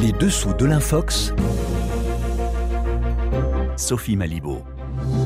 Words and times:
Les 0.00 0.12
dessous 0.12 0.54
de 0.54 0.64
l'infox. 0.64 1.34
Sophie 3.76 4.16
Malibaud. 4.16 4.62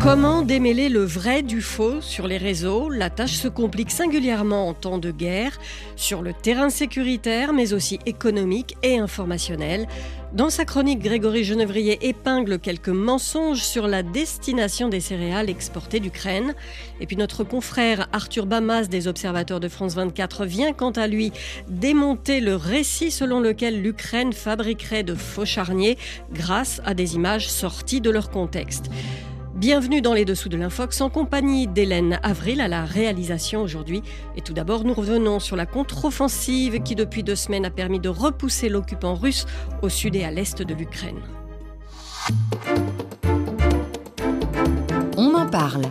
Comment 0.00 0.42
démêler 0.42 0.88
le 0.88 1.04
vrai 1.04 1.42
du 1.42 1.60
faux 1.60 2.00
sur 2.00 2.26
les 2.26 2.38
réseaux? 2.38 2.90
La 2.90 3.08
tâche 3.08 3.34
se 3.34 3.46
complique 3.46 3.90
singulièrement 3.90 4.68
en 4.68 4.74
temps 4.74 4.98
de 4.98 5.12
guerre, 5.12 5.58
sur 5.94 6.22
le 6.22 6.32
terrain 6.32 6.70
sécuritaire, 6.70 7.52
mais 7.52 7.72
aussi 7.72 8.00
économique 8.04 8.76
et 8.82 8.98
informationnel. 8.98 9.86
Dans 10.34 10.50
sa 10.50 10.64
chronique, 10.64 10.98
Grégory 10.98 11.44
Genevrier 11.44 12.08
épingle 12.08 12.58
quelques 12.58 12.88
mensonges 12.88 13.62
sur 13.62 13.86
la 13.86 14.02
destination 14.02 14.88
des 14.88 14.98
céréales 14.98 15.48
exportées 15.48 16.00
d'Ukraine. 16.00 16.56
Et 17.00 17.06
puis 17.06 17.16
notre 17.16 17.44
confrère 17.44 18.08
Arthur 18.12 18.44
Bamas 18.44 18.88
des 18.88 19.06
Observateurs 19.06 19.60
de 19.60 19.68
France 19.68 19.94
24 19.94 20.44
vient 20.44 20.72
quant 20.72 20.90
à 20.90 21.06
lui 21.06 21.30
démonter 21.68 22.40
le 22.40 22.56
récit 22.56 23.12
selon 23.12 23.38
lequel 23.38 23.80
l'Ukraine 23.80 24.32
fabriquerait 24.32 25.04
de 25.04 25.14
faux 25.14 25.44
charniers 25.44 25.96
grâce 26.32 26.82
à 26.84 26.94
des 26.94 27.14
images 27.14 27.48
sorties 27.48 28.00
de 28.00 28.10
leur 28.10 28.30
contexte. 28.30 28.90
Bienvenue 29.56 30.02
dans 30.02 30.14
les 30.14 30.24
dessous 30.24 30.48
de 30.48 30.56
l'Infox 30.56 31.00
en 31.00 31.10
compagnie 31.10 31.68
d'Hélène 31.68 32.18
Avril 32.24 32.60
à 32.60 32.66
la 32.66 32.84
réalisation 32.84 33.62
aujourd'hui. 33.62 34.02
Et 34.36 34.40
tout 34.40 34.52
d'abord, 34.52 34.82
nous 34.82 34.94
revenons 34.94 35.38
sur 35.38 35.54
la 35.54 35.64
contre-offensive 35.64 36.82
qui 36.82 36.96
depuis 36.96 37.22
deux 37.22 37.36
semaines 37.36 37.64
a 37.64 37.70
permis 37.70 38.00
de 38.00 38.08
repousser 38.08 38.68
l'occupant 38.68 39.14
russe 39.14 39.46
au 39.80 39.88
sud 39.88 40.16
et 40.16 40.24
à 40.24 40.32
l'est 40.32 40.60
de 40.60 40.74
l'Ukraine. 40.74 41.20
On 45.16 45.32
en 45.34 45.46
parle. 45.46 45.84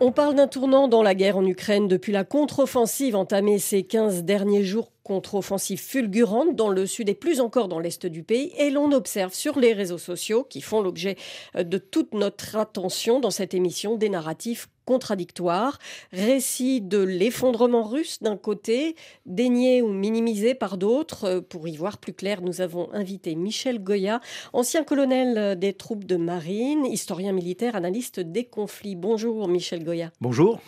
On 0.00 0.12
parle 0.12 0.34
d'un 0.34 0.48
tournant 0.48 0.88
dans 0.88 1.02
la 1.02 1.14
guerre 1.14 1.36
en 1.36 1.44
Ukraine 1.44 1.86
depuis 1.86 2.12
la 2.12 2.24
contre-offensive 2.24 3.14
entamée 3.14 3.58
ces 3.58 3.82
15 3.82 4.24
derniers 4.24 4.64
jours 4.64 4.90
contre-offensive 5.10 5.80
fulgurante 5.80 6.54
dans 6.54 6.68
le 6.68 6.86
sud 6.86 7.08
et 7.08 7.14
plus 7.14 7.40
encore 7.40 7.66
dans 7.66 7.80
l'est 7.80 8.06
du 8.06 8.22
pays. 8.22 8.52
Et 8.56 8.70
l'on 8.70 8.92
observe 8.92 9.34
sur 9.34 9.58
les 9.58 9.72
réseaux 9.72 9.98
sociaux, 9.98 10.46
qui 10.48 10.60
font 10.60 10.82
l'objet 10.82 11.16
de 11.58 11.78
toute 11.78 12.14
notre 12.14 12.54
attention 12.54 13.18
dans 13.18 13.32
cette 13.32 13.52
émission, 13.52 13.96
des 13.96 14.08
narratifs 14.08 14.68
contradictoires. 14.84 15.80
Récits 16.12 16.80
de 16.80 16.98
l'effondrement 16.98 17.82
russe 17.82 18.22
d'un 18.22 18.36
côté, 18.36 18.94
déniés 19.26 19.82
ou 19.82 19.88
minimisés 19.88 20.54
par 20.54 20.78
d'autres. 20.78 21.40
Pour 21.40 21.66
y 21.66 21.76
voir 21.76 21.98
plus 21.98 22.12
clair, 22.12 22.40
nous 22.40 22.60
avons 22.60 22.88
invité 22.92 23.34
Michel 23.34 23.82
Goya, 23.82 24.20
ancien 24.52 24.84
colonel 24.84 25.58
des 25.58 25.72
troupes 25.72 26.04
de 26.04 26.14
marine, 26.14 26.86
historien 26.86 27.32
militaire, 27.32 27.74
analyste 27.74 28.20
des 28.20 28.44
conflits. 28.44 28.94
Bonjour 28.94 29.48
Michel 29.48 29.82
Goya. 29.82 30.12
Bonjour. 30.20 30.60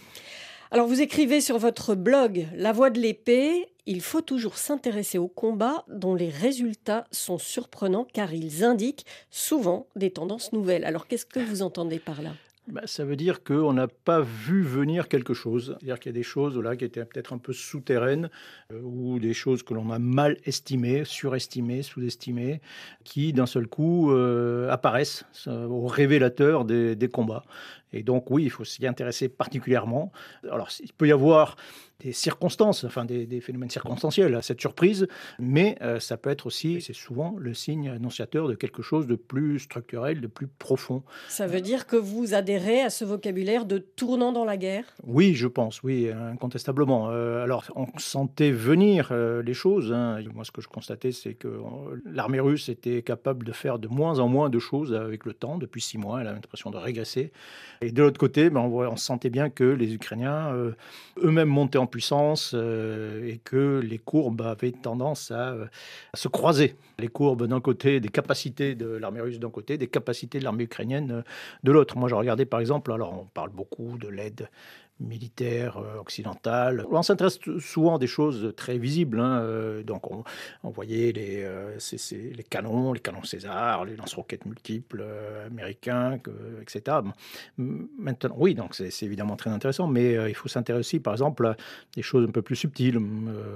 Alors 0.72 0.86
vous 0.86 1.02
écrivez 1.02 1.42
sur 1.42 1.58
votre 1.58 1.94
blog 1.94 2.46
La 2.56 2.72
Voix 2.72 2.88
de 2.88 2.98
l'épée, 2.98 3.68
il 3.86 4.00
faut 4.00 4.20
toujours 4.20 4.58
s'intéresser 4.58 5.18
aux 5.18 5.28
combats 5.28 5.84
dont 5.88 6.14
les 6.14 6.30
résultats 6.30 7.06
sont 7.10 7.38
surprenants 7.38 8.06
car 8.12 8.32
ils 8.32 8.64
indiquent 8.64 9.06
souvent 9.30 9.86
des 9.96 10.10
tendances 10.10 10.52
nouvelles. 10.52 10.84
Alors 10.84 11.06
qu'est-ce 11.06 11.26
que 11.26 11.40
vous 11.40 11.62
entendez 11.62 11.98
par 11.98 12.22
là? 12.22 12.32
Bah, 12.68 12.82
ça 12.84 13.04
veut 13.04 13.16
dire 13.16 13.42
qu'on 13.42 13.72
n'a 13.72 13.88
pas 13.88 14.20
vu 14.20 14.62
venir 14.62 15.08
quelque 15.08 15.34
chose. 15.34 15.76
C'est-à-dire 15.80 15.98
qu'il 15.98 16.10
y 16.10 16.14
a 16.14 16.18
des 16.18 16.22
choses 16.22 16.56
là, 16.56 16.76
qui 16.76 16.84
étaient 16.84 17.04
peut-être 17.04 17.32
un 17.32 17.38
peu 17.38 17.52
souterraines 17.52 18.30
euh, 18.72 18.80
ou 18.82 19.18
des 19.18 19.34
choses 19.34 19.64
que 19.64 19.74
l'on 19.74 19.90
a 19.90 19.98
mal 19.98 20.36
estimées, 20.44 21.04
surestimées, 21.04 21.82
sous-estimées, 21.82 22.60
qui 23.02 23.32
d'un 23.32 23.46
seul 23.46 23.66
coup 23.66 24.12
euh, 24.12 24.70
apparaissent 24.70 25.24
euh, 25.48 25.66
au 25.66 25.88
révélateur 25.88 26.64
des, 26.64 26.94
des, 26.94 27.08
combats. 27.08 27.42
Et 27.92 28.02
donc 28.02 28.30
oui, 28.30 28.44
il 28.44 28.50
faut 28.50 28.64
s'y 28.64 28.86
intéresser 28.86 29.28
particulièrement. 29.28 30.12
Alors 30.44 30.68
il 30.80 30.92
peut 30.92 31.08
y 31.08 31.12
avoir 31.12 31.56
des 32.02 32.12
circonstances, 32.12 32.84
enfin 32.84 33.04
des, 33.04 33.40
phénomènes 33.40 33.70
circonstanciels 33.70 34.34
à 34.34 34.42
cette 34.42 34.60
surprise, 34.60 35.06
mais 35.38 35.76
euh, 35.82 36.00
ça 36.00 36.16
peut 36.16 36.30
être 36.30 36.46
aussi, 36.46 36.80
c'est 36.80 36.92
souvent 36.92 37.36
le 37.38 37.54
signe 37.54 37.88
annonciateur 37.88 38.48
de 38.48 38.54
quelque 38.54 38.82
chose 38.82 39.06
de 39.06 39.14
plus 39.14 39.60
structurel, 39.60 40.20
de 40.20 40.26
plus 40.26 40.46
profond. 40.46 41.02
Ça 41.28 41.46
veut 41.46 41.60
dire 41.60 41.86
que 41.86 41.96
vous 41.96 42.34
adhérez 42.34 42.80
à 42.80 42.90
ce 42.90 43.04
vocabulaire 43.04 43.64
de 43.66 43.78
tournant 43.78 44.32
dans 44.32 44.44
la 44.44 44.56
guerre? 44.56 44.84
Oui, 45.04 45.34
je 45.34 45.46
pense, 45.46 45.82
oui, 45.82 46.10
incontestablement. 46.10 47.10
Euh, 47.10 47.42
alors, 47.44 47.64
on 47.76 47.86
sentait 47.98 48.50
venir 48.50 49.08
euh, 49.12 49.42
les 49.42 49.54
choses. 49.54 49.92
Hein. 49.92 50.18
Moi, 50.34 50.44
ce 50.44 50.50
que 50.50 50.60
je 50.60 50.68
constatais, 50.68 51.12
c'est 51.12 51.34
que 51.34 51.60
l'armée 52.04 52.40
russe 52.40 52.68
était 52.68 53.02
capable 53.02 53.44
de 53.44 53.52
faire 53.52 53.78
de 53.78 53.88
moins 53.88 54.18
en 54.18 54.28
moins 54.28 54.50
de 54.50 54.58
choses 54.58 54.92
avec 54.92 55.24
le 55.24 55.34
temps. 55.34 55.56
Depuis 55.56 55.80
six 55.80 55.98
mois, 55.98 56.20
elle 56.20 56.26
a 56.26 56.32
l'impression 56.32 56.70
de 56.70 56.78
régresser. 56.78 57.32
Et 57.82 57.90
de 57.90 58.02
l'autre 58.02 58.18
côté, 58.18 58.48
ben, 58.48 58.60
on, 58.60 58.96
sentait 58.96 59.30
bien 59.30 59.50
que 59.50 59.64
les 59.64 59.94
Ukrainiens 59.94 60.52
eux-mêmes 61.20 61.48
montaient 61.48 61.78
en 61.78 61.86
puissance 61.86 62.52
euh, 62.54 63.26
et 63.26 63.38
que 63.38 63.80
les 63.84 63.98
courbes 63.98 64.42
avaient 64.42 64.72
tendance 64.72 65.30
à, 65.30 65.56
se 66.14 66.28
croiser. 66.28 66.76
Les 66.98 67.08
courbes 67.08 67.46
d'un 67.46 67.60
côté, 67.60 68.00
des 68.00 68.08
capacités 68.08 68.74
de 68.74 68.86
l'armée 68.86 69.20
russe 69.20 69.38
d'un 69.38 69.50
côté, 69.50 69.76
des 69.78 69.88
capacités 69.88 70.38
de 70.38 70.44
l'armée 70.44 70.64
ukrainienne 70.64 71.10
euh, 71.10 71.22
de 71.64 71.72
l'autre. 71.72 71.98
Moi, 71.98 72.08
je 72.08 72.14
regardais 72.14 72.46
par 72.46 72.60
exemple, 72.60 72.92
alors 72.92 73.12
on 73.12 73.26
parle 73.26 73.50
beaucoup 73.50 73.98
de 73.98 74.08
l'aide 74.08 74.48
militaire 75.02 75.78
euh, 75.78 76.00
occidentale. 76.00 76.84
On 76.90 77.02
s'intéresse 77.02 77.38
souvent 77.60 77.96
à 77.96 77.98
des 77.98 78.06
choses 78.06 78.52
très 78.56 78.78
visibles. 78.78 79.20
Hein, 79.20 79.40
euh, 79.40 79.82
donc, 79.82 80.10
on, 80.10 80.24
voyait 80.70 81.12
les, 81.12 81.42
euh, 81.42 81.76
les 82.10 82.42
canons, 82.44 82.92
les 82.92 83.00
canons 83.00 83.22
César, 83.24 83.84
les 83.84 83.96
lance-roquettes 83.96 84.46
multiples 84.46 85.04
américains, 85.46 86.18
etc. 86.60 86.98
Maintenant, 87.58 88.34
oui, 88.36 88.54
donc 88.54 88.74
c'est 88.74 89.02
évidemment 89.02 89.36
très 89.36 89.50
intéressant, 89.50 89.86
mais 89.86 90.14
il 90.28 90.34
faut 90.34 90.48
s'intéresser 90.48 91.00
par 91.00 91.14
exemple, 91.14 91.46
à 91.46 91.56
des 91.94 92.02
choses 92.02 92.26
un 92.26 92.32
peu 92.32 92.42
plus 92.42 92.56
subtiles. 92.56 92.98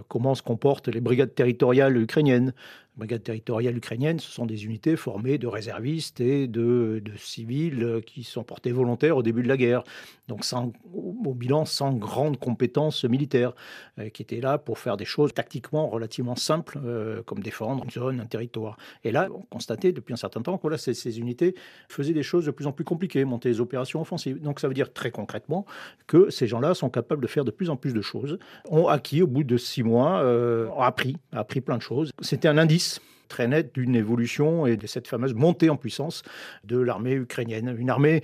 comment 0.08 0.34
se 0.34 0.42
comportent 0.42 0.88
les 0.88 1.00
brigades 1.00 1.34
territoriales 1.34 1.96
ukrainiennes 1.96 2.52
brigades 2.96 3.22
territoriales 3.22 3.76
ukrainiennes, 3.76 4.18
ce 4.20 4.30
sont 4.30 4.46
des 4.46 4.64
unités 4.64 4.96
formées 4.96 5.38
de 5.38 5.46
réservistes 5.46 6.20
et 6.20 6.46
de, 6.46 7.02
civils 7.16 8.02
qui 8.06 8.24
sont 8.24 8.44
portés 8.44 8.72
volontaires 8.72 9.16
au 9.16 9.22
début 9.22 9.42
de 9.42 9.48
la 9.48 9.56
guerre. 9.56 9.82
Donc 10.28 10.44
sans, 10.44 10.72
au 10.92 11.34
bilan 11.34 11.64
sans 11.64 11.92
grande 11.92 12.38
compétence 12.38 13.04
militaire, 13.04 13.52
euh, 13.98 14.08
qui 14.08 14.22
étaient 14.22 14.40
là 14.40 14.58
pour 14.58 14.78
faire 14.78 14.96
des 14.96 15.04
choses 15.04 15.32
tactiquement 15.32 15.88
relativement 15.88 16.34
simples, 16.34 16.80
euh, 16.84 17.22
comme 17.22 17.42
défendre 17.42 17.84
une 17.84 17.90
zone, 17.90 18.20
un 18.20 18.26
territoire. 18.26 18.76
Et 19.04 19.12
là, 19.12 19.28
on 19.32 19.42
constatait 19.42 19.92
depuis 19.92 20.14
un 20.14 20.16
certain 20.16 20.42
temps 20.42 20.56
que 20.56 20.62
voilà, 20.62 20.78
ces, 20.78 21.18
unités 21.18 21.54
faisaient 21.88 22.12
des 22.12 22.22
choses 22.22 22.46
de 22.46 22.50
plus 22.50 22.66
en 22.66 22.72
plus 22.72 22.84
compliquées, 22.84 23.24
montaient 23.24 23.50
des 23.50 23.60
opérations 23.60 24.00
offensives. 24.00 24.42
Donc 24.42 24.58
ça 24.58 24.68
veut 24.68 24.74
dire 24.74 24.92
très 24.92 25.10
concrètement 25.10 25.64
que 26.06 26.30
ces 26.30 26.46
gens-là 26.46 26.74
sont 26.74 26.90
capables 26.90 27.22
de 27.22 27.28
faire 27.28 27.44
de 27.44 27.50
plus 27.50 27.70
en 27.70 27.76
plus 27.76 27.94
de 27.94 28.02
choses, 28.02 28.38
ont 28.68 28.88
acquis 28.88 29.22
au 29.22 29.26
bout 29.26 29.44
de 29.44 29.56
six 29.56 29.82
mois, 29.82 30.20
euh, 30.22 30.68
ont 30.68 30.82
appris, 30.82 31.16
appris 31.32 31.60
plein 31.60 31.76
de 31.76 31.82
choses. 31.82 32.10
C'était 32.20 32.48
un 32.48 32.58
indice 32.58 32.85
très 33.28 33.48
net 33.48 33.74
d'une 33.74 33.97
évolution 33.97 34.66
et 34.66 34.76
de 34.76 34.86
cette 34.86 35.08
fameuse 35.08 35.34
montée 35.34 35.70
en 35.70 35.76
puissance 35.76 36.22
de 36.64 36.78
l'armée 36.78 37.12
ukrainienne. 37.12 37.74
Une 37.78 37.91
armée 37.91 38.22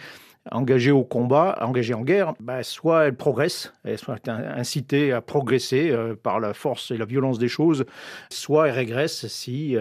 engagée 0.50 0.90
au 0.90 1.04
combat, 1.04 1.56
engagée 1.60 1.94
en 1.94 2.02
guerre, 2.02 2.34
bah, 2.40 2.62
soit 2.62 3.06
elle 3.06 3.16
progresse, 3.16 3.72
elle 3.84 3.98
soit 3.98 4.28
incitée 4.28 5.12
à 5.12 5.20
progresser 5.20 5.90
euh, 5.90 6.16
par 6.20 6.40
la 6.40 6.52
force 6.52 6.90
et 6.90 6.96
la 6.96 7.04
violence 7.04 7.38
des 7.38 7.48
choses, 7.48 7.84
soit 8.30 8.68
elle 8.68 8.74
régresse 8.74 9.26
si, 9.28 9.76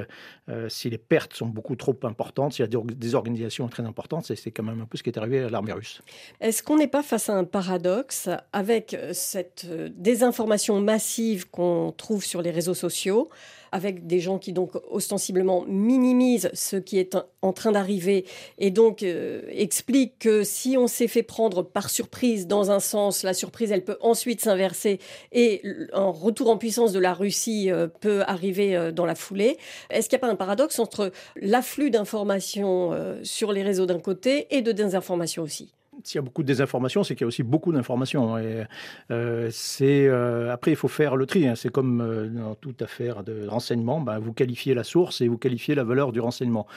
euh, 0.50 0.62
euh, 0.62 0.69
si 0.69 0.90
les 0.90 0.97
pertes 0.97 1.34
sont 1.34 1.47
beaucoup 1.47 1.75
trop 1.75 1.96
importantes, 2.03 2.53
s'il 2.53 2.63
y 2.63 2.66
a 2.66 2.68
des 2.68 2.96
désorganisation 2.96 3.68
très 3.68 3.84
importante. 3.84 4.25
C'est 4.25 4.52
quand 4.52 4.63
même 4.63 4.81
un 4.81 4.85
peu 4.85 4.97
ce 4.97 5.03
qui 5.03 5.09
est 5.09 5.18
arrivé 5.18 5.40
à 5.40 5.50
l'armée 5.50 5.72
russe. 5.72 6.02
Est-ce 6.40 6.62
qu'on 6.62 6.78
n'est 6.78 6.88
pas 6.88 7.03
face 7.03 7.29
à 7.29 7.34
un 7.34 7.44
paradoxe 7.44 8.29
avec 8.53 8.96
cette 9.13 9.66
désinformation 9.97 10.79
massive 10.81 11.50
qu'on 11.50 11.94
trouve 11.96 12.24
sur 12.24 12.41
les 12.41 12.52
réseaux 12.52 12.74
sociaux 12.74 13.29
avec 13.72 14.06
des 14.06 14.19
gens 14.19 14.38
qui 14.38 14.53
donc 14.53 14.72
ostensiblement 14.90 15.63
minimisent 15.68 16.50
ce 16.53 16.75
qui 16.75 17.00
est 17.00 17.18
en 17.41 17.53
train 17.53 17.72
d'arriver 17.72 18.25
et 18.58 18.69
donc 18.69 19.03
euh, 19.03 19.41
expliquent 19.50 20.19
que 20.19 20.44
si 20.44 20.78
on 20.78 20.88
s'est 20.88 21.08
fait 21.08 21.23
prendre 21.23 21.63
par 21.63 21.90
surprise 21.90 22.47
dans 22.47 22.72
un 22.72 22.79
sens, 22.79 23.23
la 23.23 23.34
surprise 23.34 23.72
elle 23.72 23.84
peut 23.84 23.97
ensuite 24.02 24.41
s'inverser 24.41 25.00
et 25.31 25.62
un 25.94 26.09
retour 26.09 26.49
en 26.49 26.58
puissance 26.58 26.91
de 26.91 26.99
la 26.99 27.14
Russie 27.14 27.72
euh, 27.72 27.87
peut 27.87 28.22
arriver 28.28 28.76
euh, 28.76 28.91
dans 28.91 29.05
la 29.05 29.16
foulée. 29.16 29.58
Est-ce 29.90 30.09
qu'il 30.09 30.17
n'y 30.17 30.22
a 30.23 30.28
pas 30.28 30.31
un 30.32 30.36
paradoxe 30.36 30.80
entre 30.80 31.12
l'afflux 31.36 31.92
d'informations 31.92 32.92
sur 33.24 33.52
les 33.52 33.64
réseaux 33.64 33.86
d'un 33.86 34.00
côté 34.00 34.48
et 34.56 34.62
de 34.62 34.72
désinformation 34.72 35.44
aussi 35.44 35.74
s'il 36.03 36.16
y 36.16 36.20
a 36.20 36.22
beaucoup 36.22 36.44
de 36.44 36.48
désinformation, 36.48 37.03
c'est 37.03 37.16
qu'il 37.16 37.22
y 37.22 37.26
a 37.26 37.28
aussi 37.28 37.44
beaucoup 37.44 37.72
d'informations. 37.72 38.38
Et 38.38 38.64
euh, 39.12 39.50
euh, 39.82 40.52
après, 40.52 40.72
il 40.72 40.78
faut 40.78 40.88
faire 40.88 41.16
le 41.16 41.26
tri. 41.26 41.48
Hein. 41.48 41.56
C'est 41.56 41.72
comme 41.72 42.02
euh, 42.02 42.28
dans 42.28 42.56
toute 42.56 42.82
affaire 42.82 43.24
de 43.24 43.48
renseignement, 43.48 44.00
ben, 44.02 44.20
vous 44.20 44.34
qualifiez 44.34 44.74
la 44.74 44.84
source 44.84 45.22
et 45.22 45.28
vous 45.28 45.38
qualifiez 45.38 45.76
la 45.76 45.84
valeur 45.84 46.12
du 46.12 46.20
renseignement. 46.20 46.68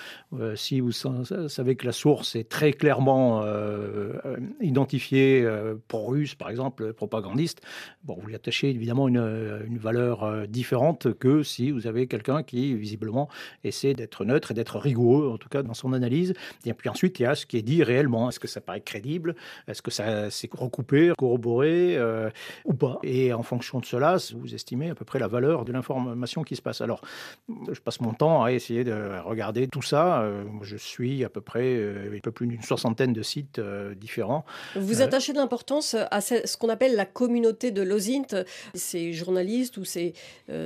si 0.57 0.81
vous 0.81 0.93
savez 0.93 1.77
que 1.77 1.87
la 1.87 1.93
source 1.93 2.37
est 2.37 2.49
très 2.49 2.73
clairement 2.73 3.45
identifiée 4.61 5.47
pour 5.89 6.11
russe, 6.11 6.35
par 6.35 6.51
exemple, 6.51 6.93
propagandiste, 6.93 7.61
bon, 8.05 8.17
vous 8.21 8.29
lui 8.29 8.35
attachez 8.35 8.71
évidemment 8.71 9.09
une 9.09 9.79
valeur 9.79 10.49
différente 10.49 11.13
que 11.15 11.43
si 11.43 11.71
vous 11.71 11.87
avez 11.87 12.07
quelqu'un 12.07 12.43
qui 12.43 12.75
visiblement 12.75 13.29
essaie 13.63 13.95
d'être 13.95 14.25
neutre 14.25 14.51
et 14.51 14.55
d'être 14.55 14.79
rigoureux, 14.79 15.31
en 15.33 15.39
tout 15.39 15.49
cas 15.49 15.63
dans 15.63 15.75
son 15.75 15.93
analyse. 15.93 16.35
Et 16.65 16.73
puis 16.75 16.89
ensuite, 16.89 17.19
il 17.21 17.25
y 17.25 17.27
a 17.27 17.35
ce 17.35 17.47
qui 17.47 17.57
est 17.57 17.63
dit 17.63 17.83
réellement. 17.83 18.29
Est-ce 18.29 18.41
que 18.41 18.49
ça 18.49 18.61
paraît 18.61 18.81
crédible? 18.81 19.14
Crédible 19.15 19.35
Est-ce 19.69 19.83
que 19.83 19.91
ça 19.91 20.31
s'est 20.31 20.49
recoupé, 20.53 21.13
corroboré 21.17 21.99
ou 22.65 22.75
pas? 22.75 22.99
Et 23.03 23.33
en 23.33 23.43
fonction 23.43 23.81
de 23.81 23.85
cela, 23.85 24.17
vous 24.35 24.55
estimez 24.55 24.91
à 24.91 24.95
peu 24.95 25.05
près 25.05 25.19
la 25.19 25.29
valeur 25.29 25.65
de 25.65 25.73
l'information 25.73 26.43
qui 26.43 26.57
se 26.57 26.63
passe. 26.63 26.81
Alors, 26.81 27.01
je 27.49 27.81
passe 27.81 28.01
mon 28.01 28.13
temps 28.13 28.45
à 28.45 28.53
essayer 28.53 28.85
de 28.85 29.21
regarder 29.25 29.69
tout 29.69 29.83
ça. 29.83 30.25
Je 30.63 30.77
suis 30.77 31.25
à 31.25 31.29
peu 31.29 31.41
près 31.41 31.77
un 32.15 32.21
peu 32.21 32.31
plus 32.31 32.47
d'une 32.47 32.63
soixantaine 32.63 33.13
de 33.13 33.23
sites 33.23 33.61
différents. 33.97 34.45
Vous 34.77 35.03
attachez 35.03 35.33
de 35.33 35.39
l'importance 35.39 35.95
à 36.11 36.21
ce 36.21 36.57
qu'on 36.57 36.69
appelle 36.69 36.97
la 36.97 37.07
communauté 37.07 37.71
de 37.71 37.83
l'OSINT, 37.83 38.45
ces 38.75 39.13
journalistes 39.13 39.77
ou 39.77 39.85
ces, 39.85 40.15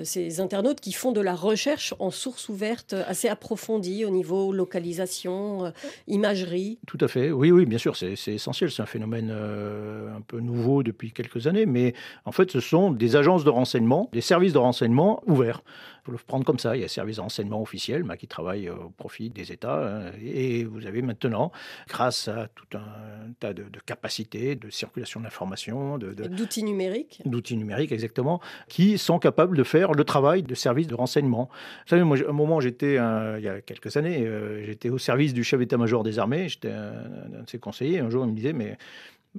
ces 0.05 0.41
internautes 0.41 0.81
qui 0.81 0.93
font 0.93 1.13
de 1.13 1.21
la 1.21 1.35
recherche 1.35 1.95
en 1.99 2.11
source 2.11 2.49
ouverte 2.49 2.95
assez 2.95 3.29
approfondie 3.29 4.05
au 4.05 4.11
niveau 4.11 4.53
localisation, 4.53 5.67
euh, 5.67 5.71
imagerie. 6.07 6.79
Tout 6.87 6.99
à 7.01 7.09
fait, 7.09 7.31
oui, 7.31 7.51
oui, 7.51 7.67
bien 7.67 7.79
sûr, 7.79 7.97
c'est 7.97 8.38
essentiel. 8.39 8.71
C'est 8.71 8.83
un 8.83 8.87
phénomène 8.87 9.31
euh, 9.31 10.17
un 10.17 10.21
peu 10.21 10.41
nouveau 10.41 10.83
depuis 10.83 11.13
quelques 11.13 11.47
années, 11.47 11.67
mais 11.67 11.95
en 12.25 12.33
fait, 12.33 12.51
ce 12.51 12.61
sont 12.61 12.91
des 12.91 13.17
agences 13.17 13.45
de 13.45 13.51
renseignement, 13.51 14.09
des 14.13 14.21
services 14.21 14.53
de 14.53 14.59
renseignement 14.59 15.23
ouverts 15.27 15.63
faut 16.09 16.13
le 16.13 16.19
prendre 16.27 16.45
comme 16.45 16.59
ça. 16.59 16.77
Il 16.77 16.81
y 16.81 16.83
a 16.83 16.87
un 16.87 16.89
service 16.89 17.17
de 17.17 17.21
renseignement 17.21 17.61
officiel 17.61 18.05
qui 18.19 18.27
travaille 18.27 18.71
au 18.71 18.91
profit 18.97 19.31
des 19.31 19.53
États. 19.53 19.69
Hein. 19.79 20.13
et 20.23 20.65
vous 20.65 20.87
avez 20.87 21.03
maintenant, 21.03 21.53
grâce 21.89 22.29
à 22.29 22.49
tout 22.49 22.77
un 22.77 23.33
tas 23.41 23.53
de, 23.53 23.65
capacités 23.85 24.55
de 24.55 24.71
circulation 24.71 25.21
d'informations, 25.21 25.99
d'outils 25.99 26.65
numériques. 26.65 27.23
D'outils 27.25 27.57
numériques, 27.57 27.93
exactement, 27.93 28.41
qui 28.69 28.99
sont 28.99 29.19
capables 29.19 29.57
de 29.57 29.63
faire 29.65 29.93
le 29.93 30.05
travail 30.05 30.43
de 30.43 30.55
service 30.55 30.87
de 30.87 30.95
renseignement. 30.95 31.49
Vous 31.85 31.91
savez, 31.91 32.03
moi, 32.05 32.17
à 32.19 32.31
un 32.31 32.33
moment, 32.33 32.61
j'étais, 32.61 32.95
il 32.95 33.45
y 33.45 33.49
a 33.49 33.61
quelques 33.61 33.97
années, 33.97 34.27
euh, 34.27 34.65
j'étais 34.65 34.89
au 34.89 34.99
service 34.99 35.35
du 35.35 35.45
chef 35.45 35.61
d'état-major 35.61 36.03
des 36.03 36.19
armées. 36.19 36.49
J'étais 36.49 36.71
un, 36.71 37.43
de 37.43 37.49
ses 37.49 37.59
conseillers. 37.59 38.01
Un 38.01 38.11
jour, 38.11 38.25
il 38.25 38.28
me 38.29 38.37
disait, 38.37 38.53
mais 38.53 38.79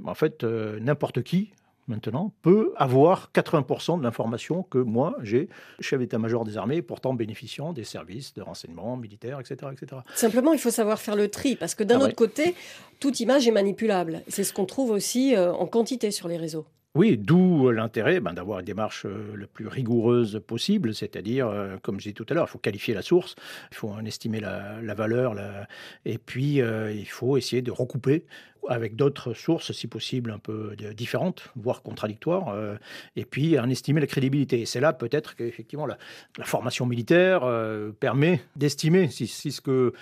en 0.06 0.16
fait, 0.16 0.44
euh, 0.44 0.80
n'importe 0.80 1.24
qui 1.24 1.52
maintenant, 1.90 2.32
peut 2.42 2.72
avoir 2.78 3.32
80% 3.34 3.98
de 3.98 4.04
l'information 4.04 4.64
que 4.64 4.78
moi, 4.78 5.18
j'ai, 5.22 5.50
chef 5.82 6.00
d'état-major 6.00 6.46
des 6.46 6.58
armées, 6.58 6.82
pourtant 6.82 7.14
bénéficiant 7.14 7.74
des 7.74 7.84
services 7.84 8.34
de 8.34 8.42
renseignement 8.42 8.96
militaire, 8.96 9.40
etc., 9.40 9.72
etc. 9.74 10.02
Simplement, 10.16 10.54
il 10.54 10.60
faut 10.60 10.70
savoir 10.70 11.00
faire 11.00 11.16
le 11.16 11.28
tri, 11.28 11.56
parce 11.56 11.76
que 11.76 11.84
d'un 11.84 12.00
ah 12.00 12.06
autre 12.06 12.16
côté, 12.16 12.56
toute 13.00 13.20
image 13.20 13.48
est 13.48 13.52
manipulable. 13.52 14.22
C'est 14.28 14.44
ce 14.44 14.54
qu'on 14.54 14.66
trouve 14.66 14.92
aussi 14.92 15.36
euh, 15.36 15.52
en 15.52 15.66
quantité 15.66 16.12
sur 16.12 16.28
les 16.28 16.38
réseaux. 16.38 16.66
Oui, 16.96 17.18
d'où 17.18 17.70
l'intérêt 17.70 18.20
ben, 18.20 18.34
d'avoir 18.34 18.60
une 18.60 18.66
démarche 18.66 19.06
euh, 19.06 19.32
le 19.36 19.46
plus 19.46 19.68
rigoureuse 19.68 20.42
possible, 20.46 20.96
c'est-à-dire, 20.96 21.48
euh, 21.48 21.78
comme 21.82 22.00
je 22.00 22.06
disais 22.06 22.14
tout 22.14 22.26
à 22.30 22.34
l'heure, 22.34 22.46
il 22.48 22.52
faut 22.52 22.58
qualifier 22.58 22.94
la 22.94 23.04
source, 23.04 23.36
il 23.72 23.78
faut 23.78 23.90
en 23.90 24.06
estimer 24.06 24.40
la, 24.40 24.94
valeur, 24.96 25.36
et 26.06 26.18
puis 26.18 26.56
il 26.58 27.08
faut 27.08 27.38
essayer 27.38 27.62
de 27.62 27.72
recouper 27.72 28.26
avec 28.68 28.96
d'autres 28.96 29.34
sources, 29.34 29.72
si 29.72 29.88
possible, 29.88 30.32
un 30.32 30.40
peu 30.40 30.76
différentes, 30.96 31.50
voire 31.56 31.82
contradictoires, 31.82 32.50
euh, 32.50 32.76
et 33.16 33.26
puis 33.26 33.60
en 33.60 33.70
estimer 33.70 34.02
la 34.02 34.08
crédibilité. 34.08 34.62
Et 34.62 34.66
c'est 34.66 34.80
là 34.80 34.94
peut-être 34.94 35.36
qu'effectivement 35.36 35.86
la, 35.86 35.98
la, 36.38 36.46
formation 36.46 36.86
militaire 36.86 37.44
euh, 37.44 37.92
permet 37.92 38.42
d'estimer 38.56 39.10
si, 39.10 39.28
ce 39.28 39.62
que 39.62 39.94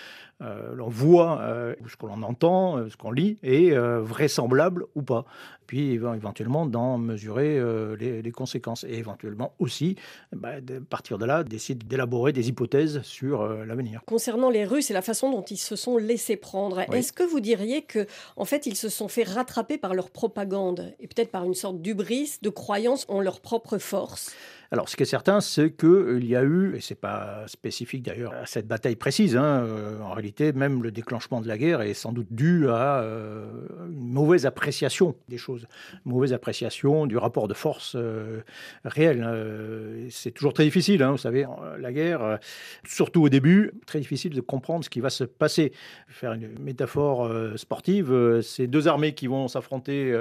euh, 0.42 0.75
l'on 0.75 0.89
voit, 0.89 1.42
ou 1.81 1.89
ce 1.89 1.95
que 1.95 2.06
l'on 2.06 2.21
entend, 2.24 2.88
ce 2.89 2.95
qu'on 2.95 3.12
lit, 3.12 3.38
est 3.44 3.75
vraisemblable 3.75 4.86
ou 4.95 5.01
pas. 5.01 5.25
Puis 5.65 5.92
éventuellement 5.92 6.65
d'en 6.65 6.98
mesurer 6.98 7.60
les, 8.00 8.31
conséquences 8.31 8.83
et 8.83 8.94
éventuellement 8.94 9.53
aussi, 9.60 9.95
bah, 10.31 10.62
de 10.62 10.80
partir 10.80 11.18
de 11.18 11.25
là, 11.25 11.44
d'essayer 11.44 11.75
d'élaborer 11.75 12.33
des 12.33 12.50
hypothèses 12.50 13.01
sur 13.01 13.45
l'avenir. 13.65 14.01
Concernant 14.06 14.50
les 14.50 14.63
Russes 14.63 14.92
et 14.92 14.94
la 14.94 15.01
façon 15.01 15.31
dont 15.31 15.42
ils 15.42 15.57
se 15.57 15.75
sont 15.75 15.98
laissés 15.98 16.38
prendre, 16.38 16.80
est-ce 16.94 17.12
que 17.12 17.24
vous 17.24 17.39
diriez 17.39 17.81
que 17.81 18.06
en 18.36 18.45
fait, 18.48 18.66
ils 18.66 18.76
se 18.76 18.90
sont 18.90 19.08
fait 19.08 19.24
rattraper 19.24 19.78
par 19.78 19.94
leur 19.94 20.10
propagande 20.10 20.94
et 21.00 21.08
peut-être 21.08 21.32
par 21.32 21.44
une 21.44 21.54
sorte 21.54 21.82
d'ubris, 21.82 22.38
de 22.42 22.50
croyance 22.50 23.06
en 23.08 23.22
leur 23.22 23.40
propre 23.42 23.78
force. 23.78 24.32
Alors, 24.69 24.90
ce 24.90 24.98
qui 24.98 25.04
est 25.04 25.08
certain, 25.08 25.40
c'est 25.40 25.72
qu'il 25.72 26.25
y 26.25 26.36
a 26.36 26.44
eu, 26.44 26.75
et 26.75 26.81
ce 26.81 26.94
n'est 26.94 27.00
pas 27.00 27.48
spécifique 27.48 28.04
d'ailleurs 28.04 28.34
à 28.34 28.46
cette 28.46 28.68
bataille 28.68 28.98
précise, 28.98 29.38
hein, 29.38 29.64
euh, 29.66 30.02
en 30.02 30.12
réalité, 30.12 30.52
même 30.52 30.84
le 30.84 30.92
déclenchement 30.92 31.40
de 31.40 31.48
la 31.48 31.58
guerre 31.58 31.81
est 31.81 31.94
sans 31.94 32.12
doute 32.12 32.28
dû 32.31 32.68
à 32.68 33.00
euh, 33.00 33.46
une 33.90 34.10
mauvaise 34.10 34.46
appréciation 34.46 35.16
des 35.30 35.38
choses, 35.38 35.68
une 36.06 36.12
mauvaise 36.12 36.34
appréciation 36.34 37.06
du 37.06 37.18
rapport 37.18 37.48
de 37.48 37.54
force 37.54 37.96
euh, 37.96 38.42
réel. 38.84 40.08
c'est 40.10 40.31
toujours 40.31 40.54
très 40.54 40.66
difficile, 40.66 41.02
hein, 41.02 41.12
vous 41.12 41.18
savez, 41.18 41.46
la 41.80 41.94
guerre, 41.94 42.40
surtout 42.86 43.24
au 43.24 43.30
début, 43.30 43.72
très 43.86 44.00
difficile 44.00 44.34
de 44.34 44.42
comprendre 44.42 44.84
ce 44.84 44.90
qui 44.90 45.00
va 45.00 45.10
se 45.10 45.24
passer. 45.24 45.72
Faire 46.10 46.34
une 46.34 46.60
métaphore 46.60 47.30
sportive, 47.56 48.42
c'est 48.42 48.68
deux 48.68 48.88
armées 48.88 49.13
qui 49.13 49.28
vont 49.28 49.48
s'affronter 49.48 50.13